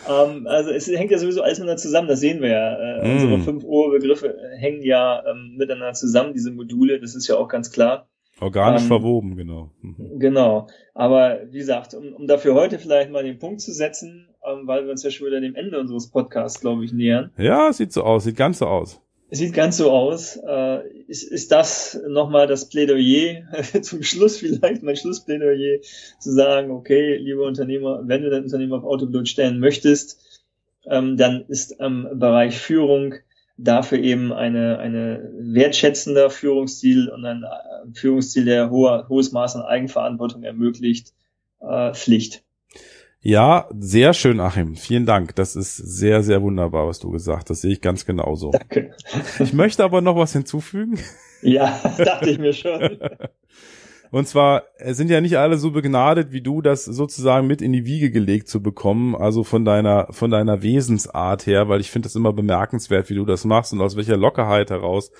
Ähm, 0.08 0.46
also 0.46 0.70
es 0.70 0.88
hängt 0.88 1.10
ja 1.10 1.18
sowieso 1.18 1.42
alles 1.42 1.58
miteinander 1.58 1.80
zusammen, 1.80 2.08
das 2.08 2.20
sehen 2.20 2.40
wir 2.40 2.48
ja. 2.48 2.74
Äh, 2.76 3.06
mm. 3.06 3.12
Unsere 3.12 3.38
fünf 3.38 3.64
Ohrbegriffe 3.64 4.36
hängen 4.56 4.82
ja 4.82 5.22
ähm, 5.26 5.54
miteinander 5.56 5.92
zusammen, 5.92 6.32
diese 6.32 6.50
Module, 6.50 7.00
das 7.00 7.14
ist 7.14 7.28
ja 7.28 7.36
auch 7.36 7.48
ganz 7.48 7.70
klar. 7.70 8.08
Organisch 8.40 8.82
ähm, 8.82 8.88
verwoben, 8.88 9.36
genau. 9.36 9.70
Mhm. 9.82 10.18
Genau. 10.18 10.66
Aber 10.94 11.40
wie 11.50 11.58
gesagt, 11.58 11.94
um, 11.94 12.14
um 12.14 12.26
dafür 12.26 12.54
heute 12.54 12.78
vielleicht 12.78 13.10
mal 13.10 13.22
den 13.22 13.38
Punkt 13.38 13.60
zu 13.60 13.72
setzen, 13.72 14.28
ähm, 14.44 14.66
weil 14.66 14.84
wir 14.84 14.90
uns 14.90 15.02
ja 15.02 15.10
schon 15.10 15.26
wieder 15.26 15.40
dem 15.40 15.54
Ende 15.54 15.78
unseres 15.78 16.10
Podcasts, 16.10 16.60
glaube 16.60 16.84
ich, 16.84 16.92
nähern. 16.92 17.30
Ja, 17.36 17.72
sieht 17.72 17.92
so 17.92 18.02
aus, 18.02 18.24
sieht 18.24 18.36
ganz 18.36 18.58
so 18.58 18.66
aus. 18.66 19.00
Sieht 19.32 19.54
ganz 19.54 19.76
so 19.76 19.90
aus. 19.90 20.36
Äh, 20.36 20.88
ist, 21.06 21.22
ist 21.22 21.52
das 21.52 22.00
nochmal 22.08 22.46
das 22.46 22.68
Plädoyer 22.68 23.44
zum 23.82 24.02
Schluss 24.02 24.38
vielleicht, 24.38 24.82
mein 24.82 24.96
Schlussplädoyer, 24.96 25.80
zu 26.18 26.32
sagen, 26.32 26.70
okay, 26.72 27.16
liebe 27.16 27.42
Unternehmer, 27.42 28.02
wenn 28.04 28.22
du 28.22 28.30
dein 28.30 28.44
Unternehmen 28.44 28.72
auf 28.72 28.84
Autopilot 28.84 29.28
stellen 29.28 29.60
möchtest, 29.60 30.42
ähm, 30.86 31.16
dann 31.16 31.44
ist 31.46 31.80
am 31.80 32.08
Bereich 32.14 32.58
Führung 32.58 33.14
dafür 33.56 33.98
eben 33.98 34.32
eine, 34.32 34.78
eine 34.78 35.30
wertschätzender 35.38 36.30
Führungsstil 36.30 37.08
und 37.08 37.24
ein 37.24 37.44
äh, 37.44 37.94
Führungsstil, 37.94 38.46
der 38.46 38.70
hoher, 38.70 39.06
hohes 39.08 39.32
Maß 39.32 39.56
an 39.56 39.62
Eigenverantwortung 39.62 40.42
ermöglicht, 40.42 41.12
äh, 41.60 41.92
Pflicht. 41.92 42.42
Ja, 43.22 43.68
sehr 43.78 44.14
schön, 44.14 44.40
Achim. 44.40 44.76
Vielen 44.76 45.04
Dank. 45.04 45.34
Das 45.36 45.54
ist 45.54 45.76
sehr, 45.76 46.22
sehr 46.22 46.40
wunderbar, 46.40 46.86
was 46.86 47.00
du 47.00 47.10
gesagt 47.10 47.40
hast. 47.42 47.50
Das 47.50 47.60
sehe 47.60 47.72
ich 47.72 47.82
ganz 47.82 48.06
genauso. 48.06 48.50
Danke. 48.50 48.94
Ich 49.38 49.52
möchte 49.52 49.84
aber 49.84 50.00
noch 50.00 50.16
was 50.16 50.32
hinzufügen. 50.32 50.98
Ja, 51.42 51.80
dachte 51.96 52.28
ich 52.28 52.38
mir 52.38 52.52
schon. 52.52 52.98
Und 54.10 54.28
zwar 54.28 54.64
sind 54.84 55.08
ja 55.08 55.22
nicht 55.22 55.38
alle 55.38 55.56
so 55.56 55.70
begnadet 55.70 56.32
wie 56.32 56.42
du, 56.42 56.60
das 56.60 56.84
sozusagen 56.84 57.46
mit 57.46 57.62
in 57.62 57.72
die 57.72 57.86
Wiege 57.86 58.10
gelegt 58.10 58.48
zu 58.48 58.62
bekommen, 58.62 59.16
also 59.16 59.42
von 59.42 59.64
deiner 59.64 60.08
von 60.10 60.30
deiner 60.30 60.62
Wesensart 60.62 61.46
her, 61.46 61.70
weil 61.70 61.80
ich 61.80 61.90
finde 61.90 62.08
es 62.08 62.14
immer 62.14 62.34
bemerkenswert, 62.34 63.08
wie 63.08 63.14
du 63.14 63.24
das 63.24 63.46
machst 63.46 63.72
und 63.72 63.80
aus 63.80 63.96
welcher 63.96 64.18
Lockerheit 64.18 64.68
heraus 64.68 65.12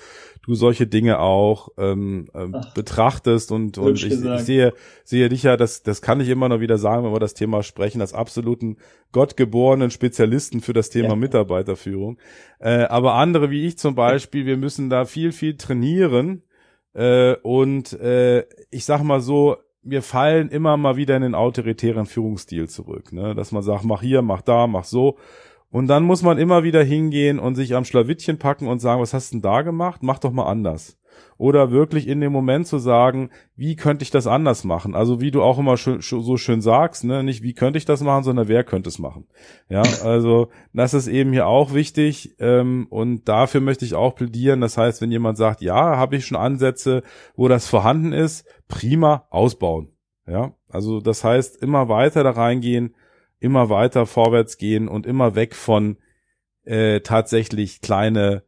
du 0.47 0.55
solche 0.55 0.87
Dinge 0.87 1.19
auch 1.19 1.69
ähm, 1.77 2.29
ähm, 2.35 2.55
Ach, 2.57 2.75
betrachtest 2.75 3.53
und 3.53 3.79
und 3.79 4.03
ich, 4.03 4.07
ich, 4.07 4.41
sehe 4.41 4.73
sehe 5.05 5.29
dich 5.29 5.43
ja, 5.43 5.57
das 5.57 5.83
das 5.83 6.03
kann 6.03 6.21
ich 6.21 6.29
immer 6.29 6.49
noch 6.49 6.61
wieder 6.61 6.79
sagen, 6.79 7.05
wenn 7.05 7.13
wir 7.13 7.21
das 7.21 7.35
Thema 7.35 7.63
sprechen, 7.63 8.01
als 8.01 8.15
absoluten 8.15 8.77
gottgeborenen 9.13 9.91
Spezialisten 9.91 10.61
für 10.61 10.73
das 10.73 10.91
Thema 10.91 11.11
ja. 11.11 11.17
Mitarbeiterführung. 11.17 12.19
Äh, 12.59 12.85
aber 12.85 13.15
andere 13.15 13.51
wie 13.51 13.67
ich 13.67 13.79
zum 13.79 13.95
Beispiel, 13.95 14.47
wir 14.47 14.57
müssen 14.57 14.91
da 14.91 15.05
viel 15.05 15.33
viel 15.33 15.57
trainieren 15.57 16.43
äh, 16.95 17.35
und 17.43 17.93
äh, 18.01 18.45
ich 18.71 18.85
sag 18.85 19.03
mal 19.03 19.21
so, 19.21 19.57
wir 19.83 20.03
fallen 20.03 20.51
immer 20.51 20.77
mal 20.77 20.97
wieder 20.97 21.17
in 21.17 21.23
den 21.23 21.35
autoritären 21.35 22.07
Führungsstil 22.07 22.69
zurück, 22.69 23.13
ne? 23.13 23.35
dass 23.35 23.53
man 23.53 23.63
sagt, 23.63 23.85
mach 23.85 24.03
hier, 24.03 24.23
mach 24.23 24.43
da, 24.43 24.67
mach 24.67 24.85
so. 24.85 25.17
Und 25.71 25.87
dann 25.87 26.03
muss 26.03 26.23
man 26.23 26.39
immer 26.39 26.65
wieder 26.65 26.83
hingehen 26.83 27.39
und 27.39 27.55
sich 27.55 27.75
am 27.75 27.85
Schlawittchen 27.85 28.39
packen 28.39 28.67
und 28.67 28.81
sagen, 28.81 29.01
was 29.01 29.15
hast 29.15 29.33
du 29.33 29.37
denn 29.37 29.43
da 29.43 29.63
gemacht? 29.63 30.03
Mach 30.03 30.19
doch 30.19 30.33
mal 30.33 30.47
anders 30.47 31.01
oder 31.39 31.71
wirklich 31.71 32.07
in 32.07 32.21
dem 32.21 32.33
Moment 32.33 32.67
zu 32.67 32.79
sagen, 32.79 33.31
wie 33.57 33.77
könnte 33.77 34.03
ich 34.03 34.11
das 34.11 34.27
anders 34.27 34.65
machen? 34.65 34.95
Also 34.95 35.21
wie 35.21 35.31
du 35.31 35.43
auch 35.43 35.59
immer 35.59 35.77
so 35.77 36.37
schön 36.37 36.61
sagst, 36.61 37.05
ne, 37.05 37.23
nicht 37.23 37.43
wie 37.43 37.55
könnte 37.55 37.79
ich 37.79 37.85
das 37.85 38.03
machen, 38.03 38.25
sondern 38.25 38.49
wer 38.49 38.65
könnte 38.65 38.89
es 38.89 38.99
machen? 38.99 39.27
Ja, 39.69 39.83
also 40.05 40.49
das 40.73 40.95
ist 40.95 41.09
eben 41.09 41.33
hier 41.33 41.47
auch 41.47 41.73
wichtig 41.73 42.37
ähm, 42.39 42.87
und 42.91 43.29
dafür 43.29 43.61
möchte 43.61 43.85
ich 43.85 43.95
auch 43.95 44.15
plädieren. 44.15 44.61
Das 44.61 44.77
heißt, 44.77 45.01
wenn 45.01 45.11
jemand 45.11 45.39
sagt, 45.39 45.63
ja, 45.63 45.97
habe 45.97 46.17
ich 46.17 46.27
schon 46.27 46.37
Ansätze, 46.37 47.03
wo 47.37 47.49
das 47.49 47.69
vorhanden 47.69 48.13
ist, 48.13 48.47
prima 48.69 49.27
ausbauen. 49.31 49.89
Ja, 50.27 50.53
also 50.69 51.01
das 51.01 51.25
heißt 51.25 51.63
immer 51.63 51.89
weiter 51.89 52.23
da 52.23 52.31
reingehen, 52.33 52.95
immer 53.41 53.71
weiter 53.71 54.07
vorwärts 54.07 54.59
gehen 54.59 54.87
und 54.87 55.07
immer 55.07 55.35
weg 55.35 55.55
von 55.55 55.97
äh, 56.65 57.01
tatsächlich 57.01 57.81
kleine 57.81 58.45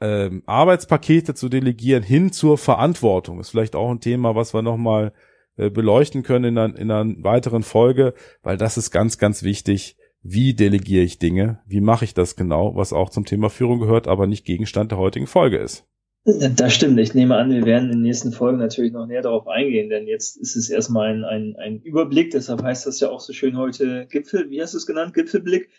ähm, 0.00 0.42
Arbeitspakete 0.46 1.34
zu 1.34 1.48
delegieren 1.48 2.02
hin 2.02 2.30
zur 2.30 2.58
Verantwortung. 2.58 3.40
Ist 3.40 3.50
vielleicht 3.50 3.74
auch 3.74 3.90
ein 3.90 4.00
Thema, 4.00 4.34
was 4.34 4.54
wir 4.54 4.62
nochmal 4.62 5.12
äh, 5.56 5.70
beleuchten 5.70 6.22
können 6.22 6.44
in 6.44 6.58
einer, 6.58 6.78
in 6.78 6.90
einer 6.90 7.24
weiteren 7.24 7.62
Folge, 7.62 8.14
weil 8.42 8.56
das 8.58 8.76
ist 8.76 8.90
ganz, 8.90 9.18
ganz 9.18 9.42
wichtig. 9.42 9.96
Wie 10.22 10.54
delegiere 10.54 11.04
ich 11.04 11.18
Dinge? 11.18 11.60
Wie 11.66 11.80
mache 11.80 12.04
ich 12.04 12.12
das 12.12 12.36
genau? 12.36 12.74
Was 12.74 12.92
auch 12.92 13.10
zum 13.10 13.24
Thema 13.24 13.48
Führung 13.48 13.78
gehört, 13.78 14.08
aber 14.08 14.26
nicht 14.26 14.44
Gegenstand 14.44 14.90
der 14.90 14.98
heutigen 14.98 15.26
Folge 15.26 15.56
ist. 15.56 15.86
Das 16.26 16.74
stimmt. 16.74 16.98
Ich 16.98 17.14
nehme 17.14 17.36
an, 17.36 17.50
wir 17.50 17.64
werden 17.64 17.84
in 17.84 17.98
den 17.98 18.02
nächsten 18.02 18.32
Folgen 18.32 18.58
natürlich 18.58 18.92
noch 18.92 19.06
näher 19.06 19.22
darauf 19.22 19.46
eingehen, 19.46 19.88
denn 19.88 20.08
jetzt 20.08 20.36
ist 20.36 20.56
es 20.56 20.68
erstmal 20.68 21.12
ein, 21.12 21.24
ein, 21.24 21.56
ein 21.56 21.80
Überblick. 21.82 22.32
Deshalb 22.32 22.64
heißt 22.64 22.84
das 22.84 22.98
ja 22.98 23.10
auch 23.10 23.20
so 23.20 23.32
schön 23.32 23.56
heute 23.56 24.06
Gipfel. 24.08 24.50
Wie 24.50 24.60
hast 24.60 24.74
du 24.74 24.78
es 24.78 24.86
genannt? 24.86 25.14
Gipfelblick. 25.14 25.70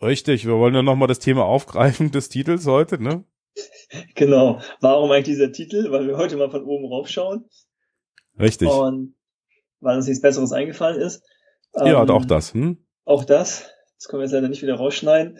Richtig. 0.00 0.46
Wir 0.46 0.54
wollen 0.54 0.76
ja 0.76 0.82
nochmal 0.82 1.08
das 1.08 1.18
Thema 1.18 1.44
aufgreifen 1.44 2.12
des 2.12 2.28
Titels 2.28 2.66
heute, 2.66 3.02
ne? 3.02 3.24
Genau. 4.14 4.60
Warum 4.80 5.10
eigentlich 5.10 5.24
dieser 5.24 5.50
Titel? 5.50 5.90
Weil 5.90 6.06
wir 6.06 6.16
heute 6.16 6.36
mal 6.36 6.50
von 6.50 6.62
oben 6.62 6.86
raufschauen. 6.86 7.46
Richtig. 8.38 8.68
Und 8.68 9.16
weil 9.80 9.96
uns 9.96 10.06
nichts 10.06 10.22
Besseres 10.22 10.52
eingefallen 10.52 11.00
ist. 11.00 11.24
Ja, 11.74 12.02
ähm, 12.02 12.10
auch 12.10 12.24
das. 12.24 12.54
Hm? 12.54 12.78
Auch 13.04 13.24
das. 13.24 13.70
Das 13.98 14.06
können 14.06 14.20
wir 14.20 14.26
jetzt 14.26 14.32
leider 14.32 14.48
nicht 14.48 14.62
wieder 14.62 14.76
rausschneiden. 14.76 15.38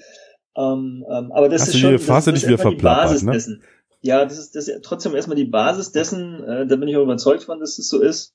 Ähm, 0.57 1.07
ähm, 1.09 1.31
aber 1.31 1.49
das 1.49 1.63
Hast 1.63 1.69
ist 1.69 1.79
schon 1.79 1.93
das, 1.93 2.05
das 2.05 2.27
ist 2.27 2.49
die 2.49 2.75
Basis 2.77 3.23
ne? 3.23 3.33
dessen. 3.33 3.63
Ja, 4.03 4.25
das 4.25 4.39
ist, 4.39 4.57
das 4.57 4.69
ist 4.69 4.83
trotzdem 4.83 5.15
erstmal 5.15 5.37
die 5.37 5.45
Basis 5.45 5.93
dessen. 5.93 6.43
Äh, 6.43 6.67
da 6.67 6.77
bin 6.77 6.89
ich 6.89 6.97
auch 6.97 7.03
überzeugt 7.03 7.45
von, 7.45 7.61
dass 7.61 7.71
es 7.71 7.77
das 7.77 7.89
so 7.89 8.01
ist. 8.01 8.35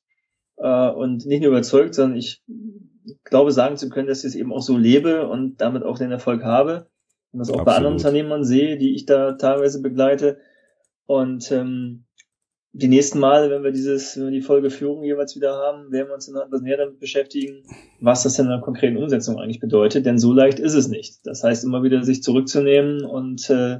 Äh, 0.57 0.89
und 0.89 1.25
nicht 1.25 1.41
nur 1.41 1.49
überzeugt, 1.49 1.95
sondern 1.95 2.17
ich 2.17 2.43
glaube 3.23 3.51
sagen 3.51 3.77
zu 3.77 3.89
können, 3.89 4.07
dass 4.07 4.23
ich 4.23 4.29
es 4.29 4.35
eben 4.35 4.53
auch 4.53 4.61
so 4.61 4.77
lebe 4.77 5.27
und 5.27 5.61
damit 5.61 5.83
auch 5.83 5.97
den 5.97 6.11
Erfolg 6.11 6.43
habe 6.43 6.87
und 7.31 7.39
das 7.39 7.49
auch 7.49 7.59
Absolut. 7.59 7.65
bei 7.65 7.75
anderen 7.75 7.95
Unternehmern 7.95 8.43
sehe, 8.43 8.77
die 8.77 8.95
ich 8.95 9.05
da 9.05 9.33
teilweise 9.33 9.81
begleite. 9.81 10.37
Und 11.05 11.51
ähm, 11.51 12.05
die 12.77 12.87
nächsten 12.87 13.19
Male, 13.19 13.49
wenn 13.49 13.63
wir 13.63 13.71
dieses, 13.71 14.17
wenn 14.17 14.25
wir 14.25 14.31
die 14.31 14.41
Folge 14.41 14.69
Führung 14.69 15.03
jeweils 15.03 15.35
wieder 15.35 15.55
haben, 15.55 15.91
werden 15.91 16.07
wir 16.07 16.15
uns 16.15 16.25
dann 16.25 16.35
etwas 16.35 16.61
näher 16.61 16.77
damit 16.77 16.99
beschäftigen, 16.99 17.63
was 18.01 18.23
das 18.23 18.35
denn 18.35 18.45
in 18.45 18.51
der 18.51 18.61
konkreten 18.61 18.97
Umsetzung 18.97 19.37
eigentlich 19.39 19.61
bedeutet. 19.61 20.05
Denn 20.05 20.19
so 20.19 20.33
leicht 20.33 20.59
ist 20.59 20.73
es 20.73 20.87
nicht. 20.87 21.25
Das 21.25 21.43
heißt, 21.43 21.63
immer 21.63 21.83
wieder 21.83 22.03
sich 22.03 22.21
zurückzunehmen 22.21 23.05
und 23.05 23.49
äh, 23.49 23.79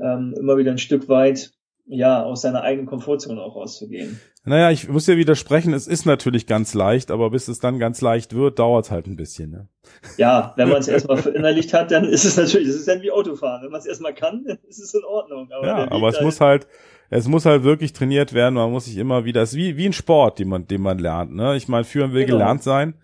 ähm, 0.00 0.34
immer 0.38 0.56
wieder 0.56 0.70
ein 0.70 0.78
Stück 0.78 1.08
weit 1.08 1.52
ja, 1.92 2.22
aus 2.22 2.42
seiner 2.42 2.62
eigenen 2.62 2.86
Komfortzone 2.86 3.40
auch 3.40 3.56
rauszugehen. 3.56 4.20
Naja, 4.44 4.70
ich 4.70 4.88
muss 4.88 5.08
ja 5.08 5.16
widersprechen, 5.16 5.74
es 5.74 5.86
ist 5.88 6.06
natürlich 6.06 6.46
ganz 6.46 6.72
leicht, 6.72 7.10
aber 7.10 7.30
bis 7.30 7.48
es 7.48 7.58
dann 7.58 7.78
ganz 7.78 8.00
leicht 8.00 8.34
wird, 8.34 8.58
dauert 8.58 8.86
es 8.86 8.90
halt 8.90 9.06
ein 9.06 9.16
bisschen. 9.16 9.50
Ne? 9.50 9.68
Ja, 10.16 10.54
wenn 10.56 10.68
man 10.68 10.78
es 10.78 10.88
erstmal 10.88 11.18
verinnerlicht 11.18 11.74
hat, 11.74 11.90
dann 11.90 12.04
ist 12.04 12.24
es 12.24 12.36
natürlich, 12.36 12.68
das 12.68 12.76
ist 12.76 12.88
dann 12.88 13.02
wie 13.02 13.10
Autofahren. 13.10 13.64
Wenn 13.64 13.72
man 13.72 13.80
es 13.80 13.86
erstmal 13.86 14.14
kann, 14.14 14.46
ist 14.68 14.78
es 14.78 14.94
in 14.94 15.04
Ordnung. 15.04 15.50
Aber 15.52 15.66
ja, 15.66 15.90
aber 15.90 16.08
es 16.08 16.16
halt 16.16 16.24
muss 16.24 16.40
halt, 16.40 16.68
es 17.10 17.26
muss 17.26 17.44
halt 17.44 17.64
wirklich 17.64 17.92
trainiert 17.92 18.32
werden, 18.32 18.54
man 18.54 18.70
muss 18.70 18.84
sich 18.84 18.96
immer 18.96 19.24
wieder, 19.24 19.42
es 19.42 19.50
ist 19.50 19.58
wie, 19.58 19.76
wie 19.76 19.86
ein 19.86 19.92
Sport, 19.92 20.38
den 20.38 20.48
man, 20.48 20.68
den 20.68 20.80
man 20.80 20.98
lernt. 20.98 21.34
Ne? 21.34 21.56
Ich 21.56 21.66
meine, 21.66 21.84
führen 21.84 22.12
will 22.12 22.24
genau. 22.24 22.38
gelernt 22.38 22.62
sein. 22.62 22.94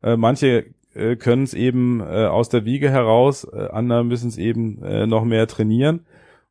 Äh, 0.00 0.16
manche 0.16 0.66
äh, 0.94 1.16
können 1.16 1.42
es 1.42 1.54
eben 1.54 2.00
äh, 2.00 2.26
aus 2.26 2.48
der 2.48 2.64
Wiege 2.64 2.88
heraus, 2.88 3.44
äh, 3.44 3.68
andere 3.70 4.04
müssen 4.04 4.28
es 4.28 4.38
eben 4.38 4.82
äh, 4.84 5.06
noch 5.06 5.24
mehr 5.24 5.48
trainieren. 5.48 6.06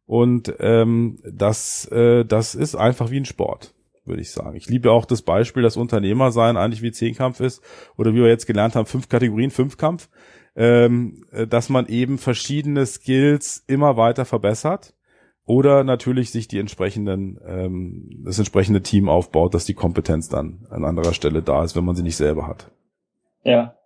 Und 0.08 0.54
ähm, 0.60 1.20
das, 1.30 1.86
äh, 1.91 2.26
das 2.26 2.56
ist 2.56 2.76
einfach 2.76 3.12
wie 3.12 3.20
ein 3.20 3.26
Sport, 3.26 3.74
würde 4.06 4.22
ich 4.22 4.32
sagen. 4.32 4.56
Ich 4.56 4.67
liebe 4.70 4.91
auch 4.91 5.06
das 5.06 5.22
Beispiel, 5.22 5.62
dass 5.62 5.76
Unternehmer 5.76 6.32
sein 6.32 6.56
eigentlich 6.56 6.82
wie 6.82 6.93
Zehnkampf 6.93 7.41
ist 7.41 7.62
oder 7.98 8.13
wie 8.13 8.22
wir 8.22 8.30
jetzt 8.30 8.48
gelernt 8.48 8.76
haben, 8.76 8.86
fünf 8.86 9.10
Kategorien, 9.10 9.52
Fünfkampf, 9.52 10.10
ähm, 10.56 11.26
äh, 11.32 11.46
dass 11.46 11.67
man 11.70 11.88
eben 11.88 12.17
verschiedene 12.17 12.86
Skills 12.86 13.63
immer 13.67 13.98
weiter 13.98 14.24
verbessert 14.24 14.93
oder 15.46 15.84
natürlich 15.84 16.32
sich 16.32 16.48
die 16.48 16.60
entsprechenden 16.60 17.38
ähm, 17.46 18.10
das 18.24 18.39
entsprechende 18.39 18.82
Team 18.82 19.10
aufbaut, 19.10 19.54
dass 19.54 19.65
die 19.65 19.74
Kompetenz 19.74 20.30
dann 20.30 20.65
an 20.70 20.86
anderer 20.86 21.13
Stelle 21.13 21.43
da 21.43 21.63
ist, 21.63 21.76
wenn 21.76 21.86
man 21.86 21.96
sie 21.96 22.04
nicht 22.04 22.17
selber 22.17 22.48
hat. 22.48 22.72
Ja. 23.43 23.77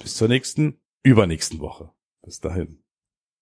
Bis 0.00 0.16
zur 0.16 0.28
nächsten, 0.28 0.80
übernächsten 1.02 1.60
Woche. 1.60 1.92
Bis 2.22 2.40
dahin. 2.40 2.82